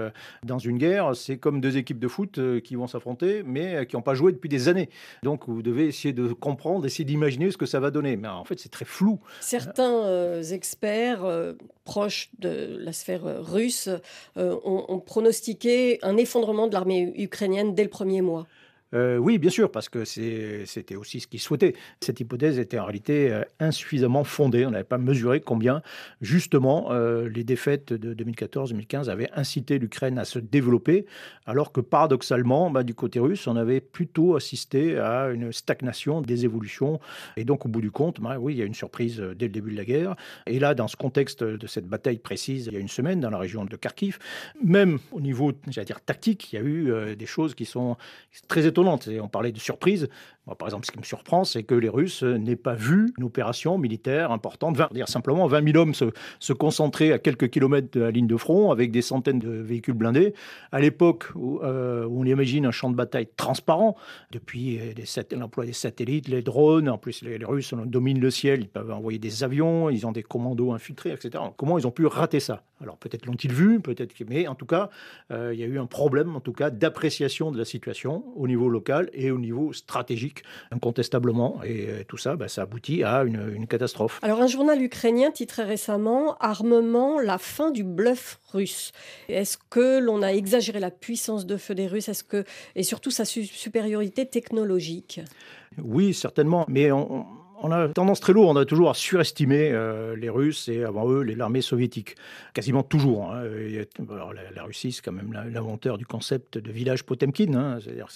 dans 0.45 0.59
une 0.59 0.79
guerre, 0.79 1.17
c'est 1.17 1.37
comme 1.37 1.61
deux 1.61 1.77
équipes 1.77 1.99
de 1.99 2.09
foot 2.09 2.61
qui 2.63 2.77
vont 2.77 2.87
s'affronter, 2.87 3.43
mais 3.45 3.87
qui 3.87 3.97
n'ont 3.97 4.03
pas 4.03 4.15
joué 4.15 4.36
depuis 4.37 4.49
des 4.49 4.69
années. 4.69 4.89
Donc 5.23 5.49
vous 5.49 5.63
devez 5.63 5.87
essayer 5.87 6.13
de 6.13 6.33
comprendre, 6.33 6.87
essayer 6.87 7.05
d'imaginer 7.05 7.51
ce 7.51 7.57
que 7.57 7.67
ça 7.67 7.81
va 7.81 7.91
donner. 7.91 8.17
Mais 8.17 8.29
en 8.29 8.45
fait, 8.45 8.59
c'est 8.59 8.71
très 8.71 8.85
flou. 8.85 9.19
Certains 9.41 10.05
euh, 10.05 10.43
experts 10.43 11.25
euh, 11.25 11.55
proches 11.85 12.31
de 12.39 12.79
la 12.79 12.93
sphère 12.93 13.27
euh, 13.27 13.41
russe 13.41 13.89
ont 14.37 15.03
pronostiqué 15.05 15.99
un 16.03 16.17
effondrement 16.17 16.69
de 16.69 16.75
l'armée 16.75 17.13
ukrainienne 17.17 17.75
dès 17.75 17.85
le 17.85 17.91
premier 17.91 18.21
mois. 18.21 18.47
Euh, 18.95 19.17
oui, 19.17 19.39
bien 19.39 19.51
sûr, 19.51 19.71
parce 19.71 19.89
que 19.89 20.05
c'était 20.05 20.95
aussi 20.97 21.21
ce 21.21 21.27
qu'ils 21.27 21.41
souhaitaient. 21.41 21.75
Cette 22.01 22.21
hypothèse 22.21 22.59
était 22.59 22.79
en 22.79 22.85
réalité 22.85 23.33
euh, 23.33 23.43
insuffisamment 23.59 24.23
fondée. 24.23 24.65
On 24.65 24.71
n'avait 24.71 24.85
pas 24.85 24.99
mesuré 24.99 25.41
combien, 25.41 25.83
justement, 26.21 26.93
euh, 26.93 27.29
les 27.29 27.43
défaites 27.43 27.93
de 27.93 28.15
2014-2015 28.15 29.09
avaient 29.09 29.31
incité 29.35 29.79
l'Ukraine 29.79 30.19
à 30.19 30.25
se 30.25 30.39
développer, 30.39 31.07
alors 31.47 31.73
que 31.73 31.81
paradoxalement, 31.81 32.71
bah, 32.71 32.85
du 32.85 32.95
côté 32.95 33.19
russe, 33.19 33.47
on 33.49 33.57
avait 33.57 33.81
plutôt 33.81 34.37
assisté 34.37 34.99
à 34.99 35.31
une 35.31 35.53
stagnation 35.53 36.21
des 36.21 36.45
évolutions. 36.45 37.01
Et 37.37 37.45
donc, 37.45 37.67
au 37.67 37.69
bout 37.69 37.81
du 37.81 37.91
compte, 37.91 38.21
bah, 38.21 38.37
oui, 38.39 38.55
il 38.55 38.59
y 38.59 38.63
a 38.63 38.67
une 38.67 38.75
surprise 38.75 39.21
dès 39.37 39.47
le 39.47 39.53
début 39.53 39.73
de 39.73 39.77
la 39.77 39.85
guerre. 39.85 40.15
Et 40.47 40.61
là, 40.61 40.75
dans 40.75 40.87
ce 40.87 40.97
contexte 40.97 41.43
de 41.43 41.67
cette 41.67 41.87
bataille 41.87 42.19
précise, 42.19 42.67
il 42.67 42.75
y 42.75 42.77
a 42.77 42.81
une 42.81 42.89
semaine, 42.89 43.19
dans 43.19 43.31
la 43.31 43.39
région 43.39 43.65
de 43.65 43.77
Kharkiv, 43.77 44.19
même 44.63 45.01
au 45.11 45.21
niveau, 45.21 45.53
j'allais 45.69 45.85
dire, 45.85 46.01
tactique, 46.01 46.53
il 46.53 46.57
y 46.57 46.59
a 46.59 46.63
eu 46.63 47.17
des 47.17 47.27
choses 47.27 47.55
qui 47.55 47.65
sont 47.65 47.97
très 48.49 48.67
étonnantes 48.67 48.76
on 48.85 49.29
parlait 49.29 49.53
de 49.53 49.59
surprise. 49.59 50.09
par 50.59 50.69
exemple, 50.69 50.87
ce 50.87 50.93
qui 50.93 50.99
me 50.99 51.05
surprend, 51.05 51.45
c'est 51.45 51.63
que 51.63 51.75
les 51.75 51.89
Russes 51.89 52.23
n'aient 52.23 52.57
pas 52.57 52.75
vu 52.75 53.13
une 53.19 53.25
opération 53.25 53.79
militaire 53.79 54.31
importante, 54.31 54.77
dire 54.93 55.09
simplement 55.09 55.47
20 55.47 55.73
000 55.73 55.77
hommes 55.77 55.95
se, 55.95 56.53
concentrer 56.53 57.13
à 57.13 57.19
quelques 57.19 57.51
kilomètres 57.51 57.89
de 57.93 58.01
la 58.01 58.11
ligne 58.11 58.27
de 58.27 58.37
front 58.37 58.71
avec 58.71 58.91
des 58.91 59.03
centaines 59.03 59.39
de 59.39 59.51
véhicules 59.51 59.95
blindés. 59.95 60.35
À 60.73 60.81
l'époque 60.81 61.27
où, 61.35 61.61
euh, 61.63 62.09
on 62.11 62.25
imagine 62.25 62.67
un 62.67 62.71
champ 62.71 62.91
de 62.91 62.97
bataille 62.97 63.29
transparent, 63.37 63.97
depuis 64.31 64.81
l'emploi 65.33 65.67
des 65.67 65.73
satellites, 65.73 66.29
les 66.29 66.43
drones, 66.43 66.89
en 66.89 66.99
plus 66.99 67.23
les, 67.23 67.37
Russes 67.45 67.75
dominent 67.87 68.21
le 68.21 68.31
ciel, 68.31 68.63
ils 68.63 68.69
peuvent 68.69 68.91
envoyer 68.91 69.19
des 69.19 69.45
avions, 69.45 69.91
ils 69.91 70.07
ont 70.07 70.13
des 70.13 70.23
commandos 70.23 70.73
infiltrés, 70.73 71.13
etc. 71.13 71.45
Comment 71.57 71.79
ils 71.79 71.87
ont 71.87 71.93
pu 71.93 72.07
rater 72.07 72.41
ça? 72.41 72.63
Alors 72.83 72.97
peut-être 72.99 73.27
l'ont-ils 73.27 73.53
vu, 73.53 73.81
peut-être, 73.81 74.13
mais 74.29 74.49
en 74.49 74.55
tout 74.55 74.67
cas, 74.67 74.91
euh, 75.31 75.55
il 75.55 75.61
y 75.61 75.63
a 75.63 75.67
eu 75.67 75.79
un 75.79 75.87
problème, 75.87 76.37
en 76.37 76.41
tout 76.41 76.53
cas, 76.53 76.71
d'appréciation 76.71 77.51
de 77.51 77.59
la 77.59 77.65
situation 77.65 78.25
au 78.37 78.47
niveau 78.49 78.66
local 78.69 79.11
et 79.13 79.31
au 79.31 79.39
niveau 79.39 79.73
stratégique, 79.73 80.43
incontestablement. 80.71 81.61
Et 81.65 81.87
euh, 81.89 82.05
tout 82.07 82.17
ça, 82.17 82.37
bah, 82.37 82.49
ça 82.49 82.63
aboutit 82.63 83.05
à 83.05 83.25
une, 83.25 83.67
catastrophe. 83.67 84.19
Alors, 84.23 84.41
un 84.41 84.47
journal 84.47 84.81
ukrainien 84.83 85.31
titrait 85.31 85.65
récemment 85.65 86.37
Armement, 86.39 87.19
la 87.19 87.39
fin 87.39 87.71
du 87.71 87.85
bluff 87.85 88.39
russe. 88.53 88.93
Est-ce 89.29 89.59
que 89.71 89.99
l'on 89.99 90.23
a 90.23 90.33
exagéré 90.33 90.81
la 90.81 90.91
puissance 90.91 91.47
de 91.47 91.57
feu 91.57 91.75
des 91.75 91.87
Russes? 91.87 92.09
Est-ce 92.09 92.25
que 92.25 92.45
et 92.75 92.83
surtout 92.83 93.11
sa 93.11 93.25
supériorité 93.25 94.27
technologique? 94.27 95.21
Oui, 95.83 96.15
certainement. 96.15 96.65
Mais 96.69 96.93
on 96.93 97.27
on 97.67 97.73
a 97.73 97.89
tendance 97.89 98.21
très 98.21 98.33
lourde, 98.33 98.57
on 98.57 98.61
a 98.61 98.65
toujours 98.65 98.91
à 98.91 98.95
surestimer 98.95 99.71
euh, 99.73 100.17
les 100.17 100.29
Russes 100.29 100.69
et 100.69 100.85
avant 100.85 101.11
eux 101.11 101.23
l'armée 101.23 101.61
soviétique. 101.61 102.17
Quasiment 102.55 102.83
toujours. 102.83 103.33
Hein. 103.33 103.45
la, 104.55 104.63
Russie, 104.63 104.93
c'est 104.93 105.03
quand 105.03 105.13
même 105.13 105.33
l'inventeur 105.53 105.99
du 105.99 106.07
concept 106.07 106.59
de 106.59 106.73
village 106.73 107.05
Potemkin, 107.05 107.55
hein. 107.55 107.79
c'est-à-dire 107.83 108.09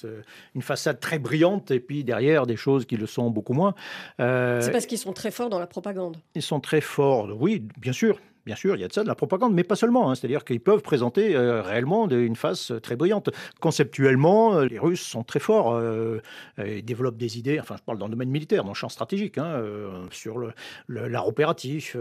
une 0.54 0.62
façade 0.62 1.00
très 1.00 1.18
brillante 1.18 1.70
et 1.70 1.80
puis 1.80 2.04
derrière 2.04 2.46
des 2.46 2.56
choses 2.56 2.86
qui 2.86 2.96
le 2.96 3.06
sont 3.06 3.30
beaucoup 3.30 3.52
moins. 3.52 3.74
Euh, 4.20 4.60
c'est 4.60 4.70
parce 4.70 4.86
qu'ils 4.86 4.98
sont 4.98 5.12
très 5.12 5.30
forts 5.30 5.50
dans 5.50 5.58
la 5.58 5.66
propagande. 5.66 6.16
Ils 6.34 6.42
sont 6.42 6.60
très 6.60 6.80
forts, 6.80 7.28
oui, 7.38 7.62
bien 7.78 7.92
sûr, 7.92 8.18
Bien 8.50 8.56
sûr, 8.56 8.74
il 8.74 8.80
y 8.80 8.84
a 8.84 8.88
de 8.88 8.92
ça, 8.92 9.04
de 9.04 9.08
la 9.08 9.14
propagande, 9.14 9.54
mais 9.54 9.62
pas 9.62 9.76
seulement. 9.76 10.10
Hein. 10.10 10.16
C'est-à-dire 10.16 10.44
qu'ils 10.44 10.58
peuvent 10.58 10.82
présenter 10.82 11.36
euh, 11.36 11.62
réellement 11.62 12.08
une 12.08 12.34
face 12.34 12.72
très 12.82 12.96
brillante. 12.96 13.30
Conceptuellement, 13.60 14.56
euh, 14.56 14.64
les 14.64 14.80
Russes 14.80 15.06
sont 15.06 15.22
très 15.22 15.38
forts. 15.38 15.72
Euh, 15.72 16.20
ils 16.58 16.84
développent 16.84 17.16
des 17.16 17.38
idées, 17.38 17.60
enfin 17.60 17.76
je 17.78 17.84
parle 17.84 17.98
dans 17.98 18.06
le 18.06 18.10
domaine 18.10 18.28
militaire, 18.28 18.64
dans 18.64 18.70
le 18.70 18.74
champ 18.74 18.88
stratégique, 18.88 19.38
hein, 19.38 19.62
sur 20.10 20.52
l'art 20.88 21.28
opératif, 21.28 21.96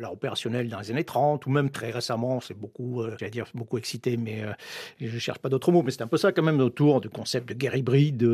l'art 0.00 0.12
opérationnel 0.12 0.68
dans 0.68 0.80
les 0.80 0.90
années 0.90 1.04
30, 1.04 1.46
ou 1.46 1.50
même 1.50 1.70
très 1.70 1.92
récemment, 1.92 2.40
c'est 2.40 2.58
beaucoup, 2.58 3.04
j'allais 3.16 3.30
dire, 3.30 3.46
beaucoup 3.54 3.78
excité, 3.78 4.16
mais 4.16 4.42
je 5.00 5.14
ne 5.14 5.18
cherche 5.18 5.38
pas 5.38 5.48
d'autres 5.48 5.70
mots, 5.70 5.82
mais 5.82 5.92
c'est 5.92 6.02
un 6.02 6.08
peu 6.08 6.16
ça 6.16 6.32
quand 6.32 6.42
même 6.42 6.60
autour 6.60 7.00
du 7.00 7.08
concept 7.08 7.48
de 7.48 7.54
guerre 7.54 7.76
hybride, 7.76 8.28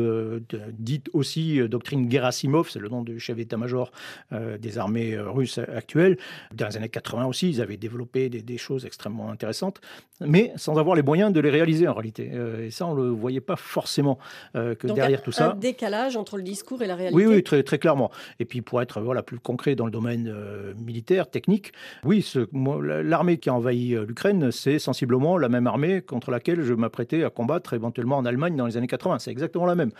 dite 0.79 1.09
aussi 1.13 1.59
doctrine 1.69 2.11
Gerasimov, 2.11 2.69
c'est 2.69 2.79
le 2.79 2.89
nom 2.89 3.03
du 3.03 3.19
chef 3.19 3.35
d'état-major 3.35 3.91
des 4.31 4.77
armées 4.77 5.17
russes 5.17 5.59
actuelles, 5.59 6.17
dans 6.53 6.67
les 6.67 6.77
années 6.77 6.89
80 6.89 7.25
aussi, 7.35 7.49
ils 7.49 7.61
avaient 7.61 7.77
développé 7.77 8.29
des, 8.29 8.57
choses 8.57 8.85
extrêmement 8.85 9.29
intéressantes, 9.29 9.81
mais 10.21 10.53
sans 10.55 10.77
avoir 10.77 10.95
les 10.95 11.01
moyens 11.01 11.33
de 11.33 11.41
les 11.41 11.49
réaliser 11.49 11.87
en 11.87 11.93
réalité. 11.93 12.31
et 12.61 12.71
ça, 12.71 12.87
on 12.87 12.95
ne 12.95 13.03
le 13.03 13.09
voyait 13.09 13.41
pas 13.41 13.57
forcément 13.57 14.17
que 14.53 14.87
derrière 14.87 15.21
tout 15.21 15.33
ça. 15.33 15.51
Un 15.51 15.55
décalage 15.55 16.15
entre 16.15 16.37
le 16.37 16.43
discours 16.43 16.81
et 16.81 16.87
la 16.87 16.95
réalité. 16.95 17.15
Oui, 17.15 17.25
oui, 17.25 17.43
très, 17.43 17.63
très 17.63 17.77
clairement. 17.77 18.11
Et 18.39 18.45
puis 18.45 18.61
pour 18.61 18.81
être 18.81 19.01
voilà, 19.01 19.23
plus 19.23 19.39
concret 19.39 19.75
dans 19.75 19.85
le 19.85 19.91
domaine 19.91 20.33
militaire, 20.77 21.29
technique, 21.29 21.73
oui, 22.05 22.25
l'armée 22.53 23.37
qui 23.37 23.49
a 23.49 23.53
envahi 23.53 23.97
l'Ukraine, 24.07 24.51
c'est 24.51 24.79
sensiblement 24.79 25.37
la 25.37 25.49
même 25.49 25.67
armée 25.67 26.01
contre 26.01 26.31
laquelle 26.31 26.61
je 26.61 26.73
m'apprêtais 26.73 27.25
à 27.25 27.29
combattre 27.29 27.73
éventuellement 27.73 28.17
en 28.17 28.25
Allemagne 28.25 28.55
dans 28.55 28.65
les 28.65 28.77
années 28.77 28.87
80. 28.87 29.19
C'est 29.19 29.31
exactement 29.31 29.65
la 29.65 29.75
même. 29.75 29.91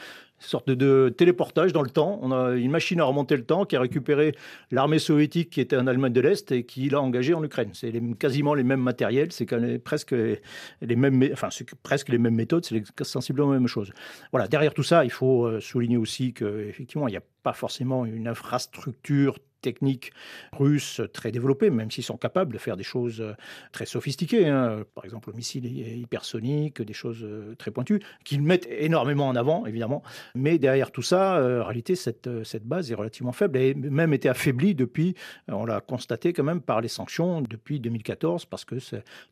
Sorte 0.46 0.70
de, 0.70 1.14
téléportage 1.16 1.74
dans 1.74 1.82
le 1.82 1.90
temps. 1.90 2.20
On 2.22 2.32
a 2.32 2.56
une 2.56 2.72
machine 2.72 3.00
à 3.00 3.04
remonter 3.04 3.36
le 3.36 3.44
temps 3.44 3.66
qui 3.66 3.76
a 3.76 3.82
récupéré 3.82 4.36
l'armée 4.72 5.00
soviétique 5.00 5.50
qui 5.50 5.62
était 5.62 5.78
en 5.78 5.88
Allemagne 5.88 6.14
de 6.14 6.22
l'Est 6.22 6.52
et 6.52 6.64
qui 6.64 6.90
l'a 6.90 7.02
engagée 7.02 7.34
en 7.34 7.44
Ukraine. 7.44 7.70
C'est 7.74 7.92
quasiment 8.18 8.54
les 8.54 8.64
mêmes 8.64 8.82
matériels, 8.82 9.32
c'est 9.32 9.46
presque 9.80 10.12
les 10.12 10.96
mêmes, 10.96 11.30
enfin, 11.34 11.50
presque 11.84 12.10
les 12.10 12.18
mêmes 12.18 12.36
méthodes, 12.36 12.66
c'est 12.66 12.84
sensiblement 13.04 13.52
la 13.52 13.60
même 13.60 13.68
chose. 13.68 13.92
Voilà. 14.32 14.48
Derrière 14.48 14.74
tout 14.74 14.84
ça, 14.84 15.04
il 15.04 15.12
faut 15.12 15.46
euh, 15.46 15.60
souligner 15.60 15.98
aussi 15.98 16.34
qu'effectivement, 16.34 17.08
il 17.08 17.12
n'y 17.12 17.18
a 17.18 17.24
pas 17.46 17.54
forcément 17.54 18.08
une 18.08 18.28
infrastructure 18.28 19.38
techniques 19.62 20.12
russes 20.54 21.02
très 21.14 21.32
développées, 21.32 21.70
même 21.70 21.92
s'ils 21.92 22.04
sont 22.04 22.18
capables 22.18 22.54
de 22.54 22.58
faire 22.58 22.76
des 22.76 22.84
choses 22.84 23.22
euh, 23.22 23.34
très 23.72 23.86
sophistiquées, 23.86 24.48
hein. 24.48 24.84
par 24.96 25.06
exemple 25.06 25.30
le 25.30 25.36
missile 25.36 25.66
hypersonique, 25.66 26.82
des 26.82 26.94
choses 26.94 27.24
euh, 27.24 27.56
très 27.56 27.72
pointues, 27.72 28.00
qu'ils 28.24 28.42
mettent 28.42 28.68
énormément 28.70 29.28
en 29.28 29.36
avant, 29.36 29.66
évidemment. 29.68 30.02
Mais 30.34 30.58
derrière 30.58 30.92
tout 30.92 31.04
ça, 31.04 31.38
euh, 31.38 31.62
en 31.62 31.66
réalité, 31.66 31.96
cette, 31.96 32.30
cette 32.44 32.66
base 32.66 32.92
est 32.92 32.96
relativement 32.96 33.32
faible 33.32 33.58
et 33.60 33.76
même 33.76 34.14
été 34.14 34.28
affaiblie 34.28 34.74
depuis, 34.74 35.16
on 35.48 35.66
l'a 35.66 35.82
constaté 35.82 36.34
quand 36.34 36.44
même 36.44 36.62
par 36.62 36.82
les 36.82 36.88
sanctions 36.88 37.42
depuis 37.42 37.80
2014, 37.80 38.46
parce 38.46 38.66
que 38.66 38.76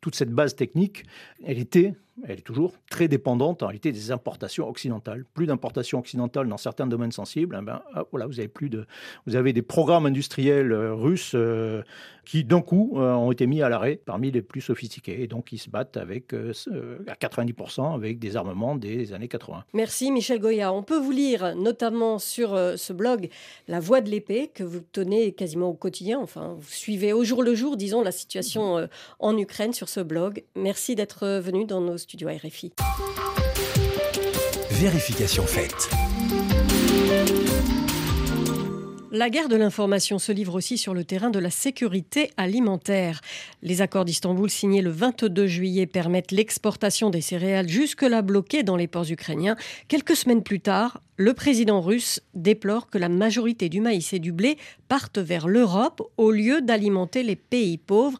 toute 0.01 0.15
cette 0.15 0.31
base 0.31 0.55
technique, 0.55 1.03
elle 1.45 1.59
était 1.59 1.93
elle 2.27 2.39
est 2.39 2.43
toujours 2.43 2.73
très 2.89 3.07
dépendante 3.07 3.63
en 3.63 3.67
réalité 3.67 3.91
des 3.91 4.11
importations 4.11 4.69
occidentales. 4.69 5.25
Plus 5.33 5.47
d'importations 5.47 5.99
occidentales 5.99 6.47
dans 6.47 6.57
certains 6.57 6.85
domaines 6.85 7.11
sensibles, 7.11 7.57
eh 7.59 7.65
ben, 7.65 7.81
voilà, 8.11 8.27
vous 8.27 8.39
avez 8.39 8.47
plus 8.47 8.69
de, 8.69 8.85
vous 9.25 9.35
avez 9.35 9.51
des 9.51 9.63
programmes 9.63 10.05
industriels 10.05 10.71
euh, 10.71 10.93
russes 10.93 11.31
euh, 11.33 11.81
qui 12.23 12.43
d'un 12.43 12.61
coup 12.61 12.93
euh, 12.95 13.13
ont 13.13 13.31
été 13.31 13.47
mis 13.47 13.61
à 13.61 13.69
l'arrêt 13.69 13.99
parmi 14.05 14.31
les 14.31 14.41
plus 14.41 14.61
sophistiqués 14.61 15.23
et 15.23 15.27
donc 15.27 15.51
ils 15.51 15.57
se 15.57 15.69
battent 15.69 15.97
avec 15.97 16.33
à 16.33 17.13
90% 17.13 17.93
avec 17.93 18.19
des 18.19 18.37
armements 18.37 18.75
des 18.75 19.13
années 19.13 19.27
80. 19.27 19.65
Merci 19.73 20.11
Michel 20.11 20.39
Goya. 20.39 20.71
On 20.71 20.83
peut 20.83 20.99
vous 20.99 21.11
lire 21.11 21.55
notamment 21.55 22.19
sur 22.19 22.51
ce 22.77 22.93
blog 22.93 23.29
La 23.67 23.79
Voix 23.79 24.01
de 24.01 24.09
l'épée 24.09 24.51
que 24.53 24.63
vous 24.63 24.79
tenez 24.79 25.33
quasiment 25.33 25.67
au 25.67 25.73
quotidien. 25.73 26.19
Enfin, 26.19 26.55
vous 26.57 26.69
suivez 26.69 27.11
au 27.11 27.23
jour 27.23 27.43
le 27.43 27.55
jour, 27.55 27.75
disons, 27.75 28.01
la 28.01 28.11
situation 28.11 28.87
en 29.19 29.37
Ukraine 29.37 29.73
sur 29.73 29.89
ce 29.89 29.99
blog. 29.99 30.43
Merci 30.55 30.95
d'être 30.95 31.39
venu 31.39 31.65
dans 31.65 31.81
nos 31.81 31.97
studio 32.03 32.27
RFI. 32.27 32.73
Vérification 34.71 35.45
faite. 35.45 35.89
La 39.15 39.29
guerre 39.29 39.47
de 39.47 39.55
l'information 39.55 40.19
se 40.19 40.31
livre 40.31 40.55
aussi 40.55 40.77
sur 40.77 40.93
le 40.93 41.05
terrain 41.05 41.29
de 41.29 41.39
la 41.39 41.49
sécurité 41.49 42.31
alimentaire. 42.35 43.21
Les 43.61 43.81
accords 43.81 44.03
d'Istanbul 44.05 44.49
signés 44.49 44.81
le 44.81 44.89
22 44.89 45.47
juillet 45.47 45.85
permettent 45.85 46.31
l'exportation 46.31 47.09
des 47.09 47.21
céréales 47.21 47.69
jusque-là 47.69 48.21
bloquées 48.21 48.63
dans 48.63 48.75
les 48.75 48.87
ports 48.87 49.09
ukrainiens. 49.09 49.55
Quelques 49.87 50.15
semaines 50.15 50.43
plus 50.43 50.59
tard, 50.59 51.01
le 51.15 51.33
président 51.33 51.79
russe 51.79 52.21
déplore 52.33 52.89
que 52.89 52.97
la 52.97 53.07
majorité 53.07 53.69
du 53.69 53.79
maïs 53.79 54.11
et 54.13 54.19
du 54.19 54.31
blé 54.31 54.57
partent 54.89 55.19
vers 55.19 55.47
l'Europe 55.47 56.01
au 56.17 56.31
lieu 56.31 56.61
d'alimenter 56.61 57.23
les 57.23 57.35
pays 57.35 57.77
pauvres. 57.77 58.17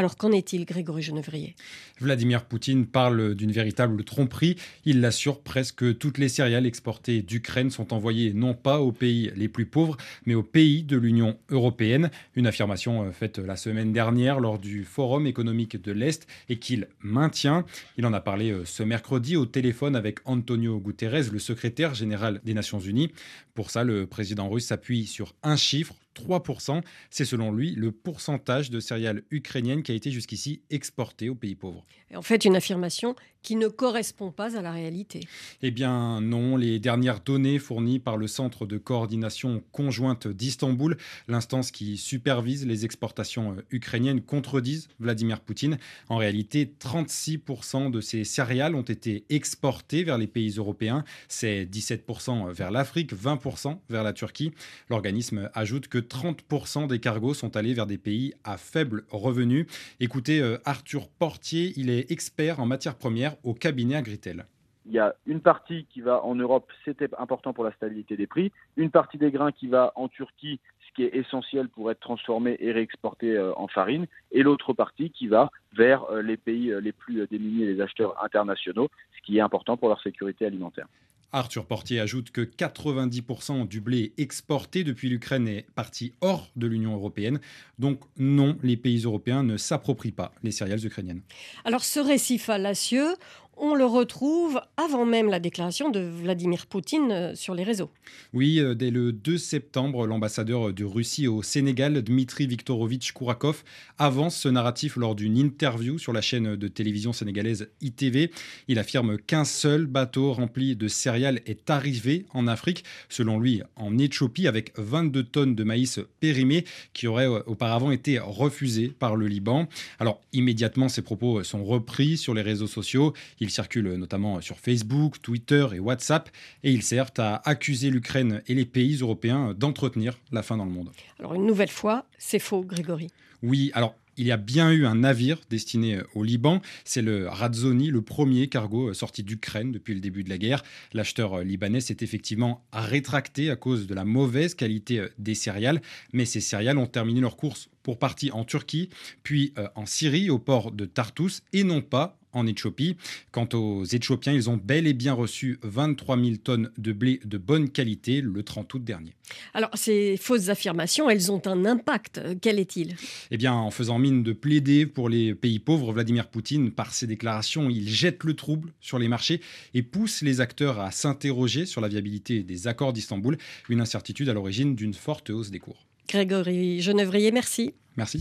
Alors 0.00 0.16
qu'en 0.16 0.30
est-il, 0.30 0.64
Grégory 0.64 1.02
Genevrier? 1.02 1.56
Vladimir 2.00 2.44
Poutine 2.44 2.86
parle 2.86 3.34
d'une 3.34 3.50
véritable 3.50 4.04
tromperie. 4.04 4.54
Il 4.84 5.00
l'assure, 5.00 5.40
presque 5.40 5.98
toutes 5.98 6.18
les 6.18 6.28
céréales 6.28 6.66
exportées 6.66 7.20
d'Ukraine 7.20 7.70
sont 7.70 7.92
envoyées 7.92 8.32
non 8.32 8.54
pas 8.54 8.78
aux 8.78 8.92
pays 8.92 9.32
les 9.34 9.48
plus 9.48 9.66
pauvres, 9.66 9.96
mais 10.24 10.36
aux 10.36 10.44
pays 10.44 10.84
de 10.84 10.96
l'Union 10.96 11.36
européenne. 11.50 12.12
Une 12.36 12.46
affirmation 12.46 13.02
euh, 13.02 13.10
faite 13.10 13.38
la 13.38 13.56
semaine 13.56 13.92
dernière 13.92 14.38
lors 14.38 14.60
du 14.60 14.84
Forum 14.84 15.26
économique 15.26 15.82
de 15.82 15.90
l'Est 15.90 16.28
et 16.48 16.60
qu'il 16.60 16.86
maintient. 17.00 17.64
Il 17.96 18.06
en 18.06 18.12
a 18.12 18.20
parlé 18.20 18.52
euh, 18.52 18.64
ce 18.64 18.84
mercredi 18.84 19.34
au 19.34 19.46
téléphone 19.46 19.96
avec 19.96 20.20
Antonio 20.26 20.78
Guterres, 20.78 21.32
le 21.32 21.40
secrétaire 21.40 21.96
général 21.96 22.40
des 22.44 22.54
Nations 22.54 22.78
Unies. 22.78 23.10
Pour 23.56 23.72
ça, 23.72 23.82
le 23.82 24.06
président 24.06 24.48
russe 24.48 24.66
s'appuie 24.66 25.06
sur 25.06 25.34
un 25.42 25.56
chiffre 25.56 25.96
3%. 26.18 26.82
C'est 27.10 27.24
selon 27.24 27.52
lui 27.52 27.74
le 27.74 27.92
pourcentage 27.92 28.70
de 28.70 28.80
céréales 28.80 29.22
ukrainiennes 29.30 29.82
qui 29.82 29.92
a 29.92 29.94
été 29.94 30.10
jusqu'ici 30.10 30.62
exporté 30.70 31.28
aux 31.28 31.34
pays 31.34 31.54
pauvres. 31.54 31.86
en 32.14 32.22
fait, 32.22 32.44
une 32.44 32.56
affirmation 32.56 33.14
qui 33.48 33.56
ne 33.56 33.68
correspond 33.68 34.30
pas 34.30 34.58
à 34.58 34.60
la 34.60 34.72
réalité. 34.72 35.20
Eh 35.62 35.70
bien 35.70 36.20
non, 36.20 36.58
les 36.58 36.78
dernières 36.78 37.20
données 37.20 37.58
fournies 37.58 37.98
par 37.98 38.18
le 38.18 38.26
Centre 38.26 38.66
de 38.66 38.76
coordination 38.76 39.62
conjointe 39.72 40.28
d'Istanbul, 40.28 40.98
l'instance 41.28 41.70
qui 41.70 41.96
supervise 41.96 42.66
les 42.66 42.84
exportations 42.84 43.52
euh, 43.52 43.62
ukrainiennes, 43.70 44.20
contredisent 44.20 44.88
Vladimir 45.00 45.40
Poutine. 45.40 45.78
En 46.10 46.18
réalité, 46.18 46.70
36% 46.78 47.90
de 47.90 48.02
ces 48.02 48.24
céréales 48.24 48.74
ont 48.74 48.82
été 48.82 49.24
exportées 49.30 50.04
vers 50.04 50.18
les 50.18 50.26
pays 50.26 50.50
européens, 50.58 51.02
c'est 51.28 51.64
17% 51.64 52.52
vers 52.52 52.70
l'Afrique, 52.70 53.14
20% 53.14 53.78
vers 53.88 54.02
la 54.02 54.12
Turquie. 54.12 54.52
L'organisme 54.90 55.48
ajoute 55.54 55.88
que 55.88 55.96
30% 55.96 56.86
des 56.86 56.98
cargos 56.98 57.32
sont 57.32 57.56
allés 57.56 57.72
vers 57.72 57.86
des 57.86 57.96
pays 57.96 58.34
à 58.44 58.58
faible 58.58 59.04
revenu. 59.08 59.66
Écoutez 60.00 60.40
euh, 60.40 60.58
Arthur 60.66 61.08
Portier, 61.08 61.72
il 61.76 61.88
est 61.88 62.10
expert 62.10 62.60
en 62.60 62.66
matières 62.66 62.96
premières 62.96 63.37
au 63.44 63.54
cabinet 63.54 63.96
Agritel. 63.96 64.46
Il 64.86 64.92
y 64.92 64.98
a 64.98 65.14
une 65.26 65.40
partie 65.40 65.86
qui 65.92 66.00
va 66.00 66.24
en 66.24 66.34
Europe, 66.34 66.70
c'était 66.84 67.10
important 67.18 67.52
pour 67.52 67.64
la 67.64 67.72
stabilité 67.72 68.16
des 68.16 68.26
prix, 68.26 68.52
une 68.76 68.90
partie 68.90 69.18
des 69.18 69.30
grains 69.30 69.52
qui 69.52 69.66
va 69.66 69.92
en 69.96 70.08
Turquie, 70.08 70.60
ce 70.88 70.94
qui 70.94 71.02
est 71.04 71.14
essentiel 71.14 71.68
pour 71.68 71.90
être 71.90 72.00
transformé 72.00 72.56
et 72.58 72.72
réexporté 72.72 73.36
euh, 73.36 73.52
en 73.56 73.68
farine, 73.68 74.06
et 74.32 74.42
l'autre 74.42 74.72
partie 74.72 75.10
qui 75.10 75.26
va 75.26 75.50
vers 75.76 76.04
euh, 76.04 76.22
les 76.22 76.38
pays 76.38 76.72
les 76.80 76.92
plus 76.92 77.26
démunis 77.26 77.66
les 77.66 77.80
acheteurs 77.82 78.22
internationaux, 78.24 78.88
ce 79.16 79.22
qui 79.26 79.36
est 79.36 79.42
important 79.42 79.76
pour 79.76 79.88
leur 79.88 80.00
sécurité 80.00 80.46
alimentaire. 80.46 80.86
Arthur 81.32 81.66
Portier 81.66 82.00
ajoute 82.00 82.30
que 82.30 82.40
90% 82.40 83.68
du 83.68 83.80
blé 83.80 84.12
exporté 84.16 84.84
depuis 84.84 85.08
l'Ukraine 85.08 85.46
est 85.46 85.66
parti 85.74 86.12
hors 86.20 86.50
de 86.56 86.66
l'Union 86.66 86.94
européenne. 86.94 87.40
Donc 87.78 88.00
non, 88.16 88.56
les 88.62 88.76
pays 88.76 89.02
européens 89.02 89.42
ne 89.42 89.56
s'approprient 89.56 90.12
pas 90.12 90.32
les 90.42 90.50
céréales 90.50 90.84
ukrainiennes. 90.84 91.20
Alors 91.64 91.84
ce 91.84 92.00
récit 92.00 92.38
fallacieux, 92.38 93.14
on 93.60 93.74
le 93.74 93.84
retrouve 93.84 94.60
avant 94.76 95.04
même 95.04 95.28
la 95.28 95.40
déclaration 95.40 95.90
de 95.90 96.00
Vladimir 96.00 96.66
Poutine 96.66 97.10
euh, 97.10 97.34
sur 97.34 97.54
les 97.54 97.64
réseaux. 97.64 97.90
Oui, 98.32 98.60
euh, 98.60 98.74
dès 98.74 98.90
le 98.90 99.12
2 99.12 99.38
septembre, 99.38 100.06
l'ambassadeur 100.06 100.72
de 100.72 100.84
Russie 100.84 101.26
au 101.26 101.42
Sénégal, 101.42 102.02
Dmitri 102.02 102.46
Viktorovitch 102.46 103.12
Kourakov, 103.12 103.64
avance 103.98 104.36
ce 104.36 104.48
narratif 104.48 104.96
lors 104.96 105.14
d'une 105.14 105.36
interview 105.36 105.98
sur 105.98 106.12
la 106.12 106.20
chaîne 106.20 106.56
de 106.56 106.68
télévision 106.68 107.12
sénégalaise 107.12 107.68
ITV. 107.80 108.30
Il 108.68 108.78
affirme 108.78 109.18
qu'un 109.18 109.44
seul 109.44 109.86
bateau 109.86 110.32
rempli 110.32 110.76
de 110.76 110.88
céréales 110.88 111.40
est 111.46 111.70
arrivé 111.70 112.26
en 112.32 112.46
Afrique, 112.46 112.84
selon 113.08 113.38
lui 113.38 113.62
en 113.76 113.98
Éthiopie, 113.98 114.46
avec 114.46 114.72
22 114.76 115.24
tonnes 115.24 115.54
de 115.54 115.64
maïs 115.64 116.00
périmé 116.20 116.64
qui 116.92 117.06
auraient 117.06 117.28
euh, 117.28 117.42
auparavant 117.46 117.90
été 117.90 118.18
refusées 118.18 118.88
par 118.88 119.16
le 119.16 119.26
Liban. 119.26 119.68
Alors 119.98 120.20
immédiatement, 120.32 120.88
ces 120.88 121.02
propos 121.02 121.42
sont 121.42 121.64
repris 121.64 122.16
sur 122.16 122.34
les 122.34 122.42
réseaux 122.42 122.66
sociaux. 122.66 123.12
Ils 123.48 123.50
circulent 123.50 123.94
notamment 123.94 124.42
sur 124.42 124.58
Facebook, 124.58 125.22
Twitter 125.22 125.66
et 125.72 125.78
WhatsApp 125.78 126.28
et 126.62 126.70
ils 126.70 126.82
servent 126.82 127.12
à 127.16 127.40
accuser 127.48 127.88
l'Ukraine 127.88 128.42
et 128.46 128.52
les 128.52 128.66
pays 128.66 128.96
européens 128.96 129.54
d'entretenir 129.54 130.18
la 130.32 130.42
faim 130.42 130.58
dans 130.58 130.66
le 130.66 130.70
monde. 130.70 130.90
Alors 131.18 131.34
une 131.34 131.46
nouvelle 131.46 131.70
fois, 131.70 132.04
c'est 132.18 132.40
faux, 132.40 132.60
Grégory. 132.60 133.08
Oui, 133.42 133.70
alors 133.72 133.94
il 134.18 134.26
y 134.26 134.32
a 134.32 134.36
bien 134.36 134.70
eu 134.70 134.84
un 134.84 134.96
navire 134.96 135.40
destiné 135.48 136.00
au 136.14 136.24
Liban. 136.24 136.60
C'est 136.84 137.00
le 137.00 137.26
Radzoni, 137.26 137.88
le 137.88 138.02
premier 138.02 138.48
cargo 138.48 138.92
sorti 138.92 139.22
d'Ukraine 139.22 139.72
depuis 139.72 139.94
le 139.94 140.00
début 140.00 140.24
de 140.24 140.28
la 140.28 140.36
guerre. 140.36 140.62
L'acheteur 140.92 141.38
libanais 141.42 141.80
s'est 141.80 141.98
effectivement 142.02 142.66
rétracté 142.72 143.48
à 143.48 143.56
cause 143.56 143.86
de 143.86 143.94
la 143.94 144.04
mauvaise 144.04 144.54
qualité 144.54 145.06
des 145.18 145.34
céréales, 145.34 145.80
mais 146.12 146.26
ces 146.26 146.40
céréales 146.40 146.76
ont 146.76 146.86
terminé 146.86 147.22
leur 147.22 147.36
course 147.36 147.70
pour 147.82 147.98
partie 147.98 148.30
en 148.32 148.44
Turquie, 148.44 148.90
puis 149.22 149.54
euh, 149.56 149.68
en 149.74 149.86
Syrie 149.86 150.28
au 150.28 150.38
port 150.38 150.72
de 150.72 150.84
Tartus, 150.84 151.42
et 151.54 151.64
non 151.64 151.80
pas 151.80 152.17
en 152.32 152.46
Éthiopie. 152.46 152.96
Quant 153.30 153.48
aux 153.52 153.84
Éthiopiens, 153.84 154.32
ils 154.32 154.50
ont 154.50 154.56
bel 154.56 154.86
et 154.86 154.94
bien 154.94 155.12
reçu 155.12 155.58
23 155.62 156.18
000 156.18 156.36
tonnes 156.36 156.70
de 156.78 156.92
blé 156.92 157.20
de 157.24 157.38
bonne 157.38 157.70
qualité 157.70 158.20
le 158.20 158.42
30 158.42 158.74
août 158.74 158.84
dernier. 158.84 159.14
Alors, 159.54 159.70
ces 159.74 160.16
fausses 160.16 160.48
affirmations, 160.48 161.10
elles 161.10 161.30
ont 161.30 161.42
un 161.46 161.64
impact. 161.64 162.20
Quel 162.40 162.58
est-il? 162.58 162.96
Eh 163.30 163.36
bien, 163.36 163.52
en 163.52 163.70
faisant 163.70 163.98
mine 163.98 164.22
de 164.22 164.32
plaider 164.32 164.86
pour 164.86 165.08
les 165.08 165.34
pays 165.34 165.58
pauvres, 165.58 165.92
Vladimir 165.92 166.28
Poutine, 166.28 166.70
par 166.70 166.92
ses 166.92 167.06
déclarations, 167.06 167.70
il 167.70 167.88
jette 167.88 168.24
le 168.24 168.34
trouble 168.34 168.72
sur 168.80 168.98
les 168.98 169.08
marchés 169.08 169.40
et 169.74 169.82
pousse 169.82 170.22
les 170.22 170.40
acteurs 170.40 170.80
à 170.80 170.90
s'interroger 170.90 171.66
sur 171.66 171.80
la 171.80 171.88
viabilité 171.88 172.42
des 172.42 172.66
accords 172.66 172.92
d'Istanbul, 172.92 173.38
une 173.68 173.80
incertitude 173.80 174.28
à 174.28 174.32
l'origine 174.32 174.74
d'une 174.74 174.94
forte 174.94 175.30
hausse 175.30 175.50
des 175.50 175.58
cours. 175.58 175.86
Grégory 176.08 176.80
Genevrier, 176.80 177.32
merci. 177.32 177.74
Merci. 177.96 178.20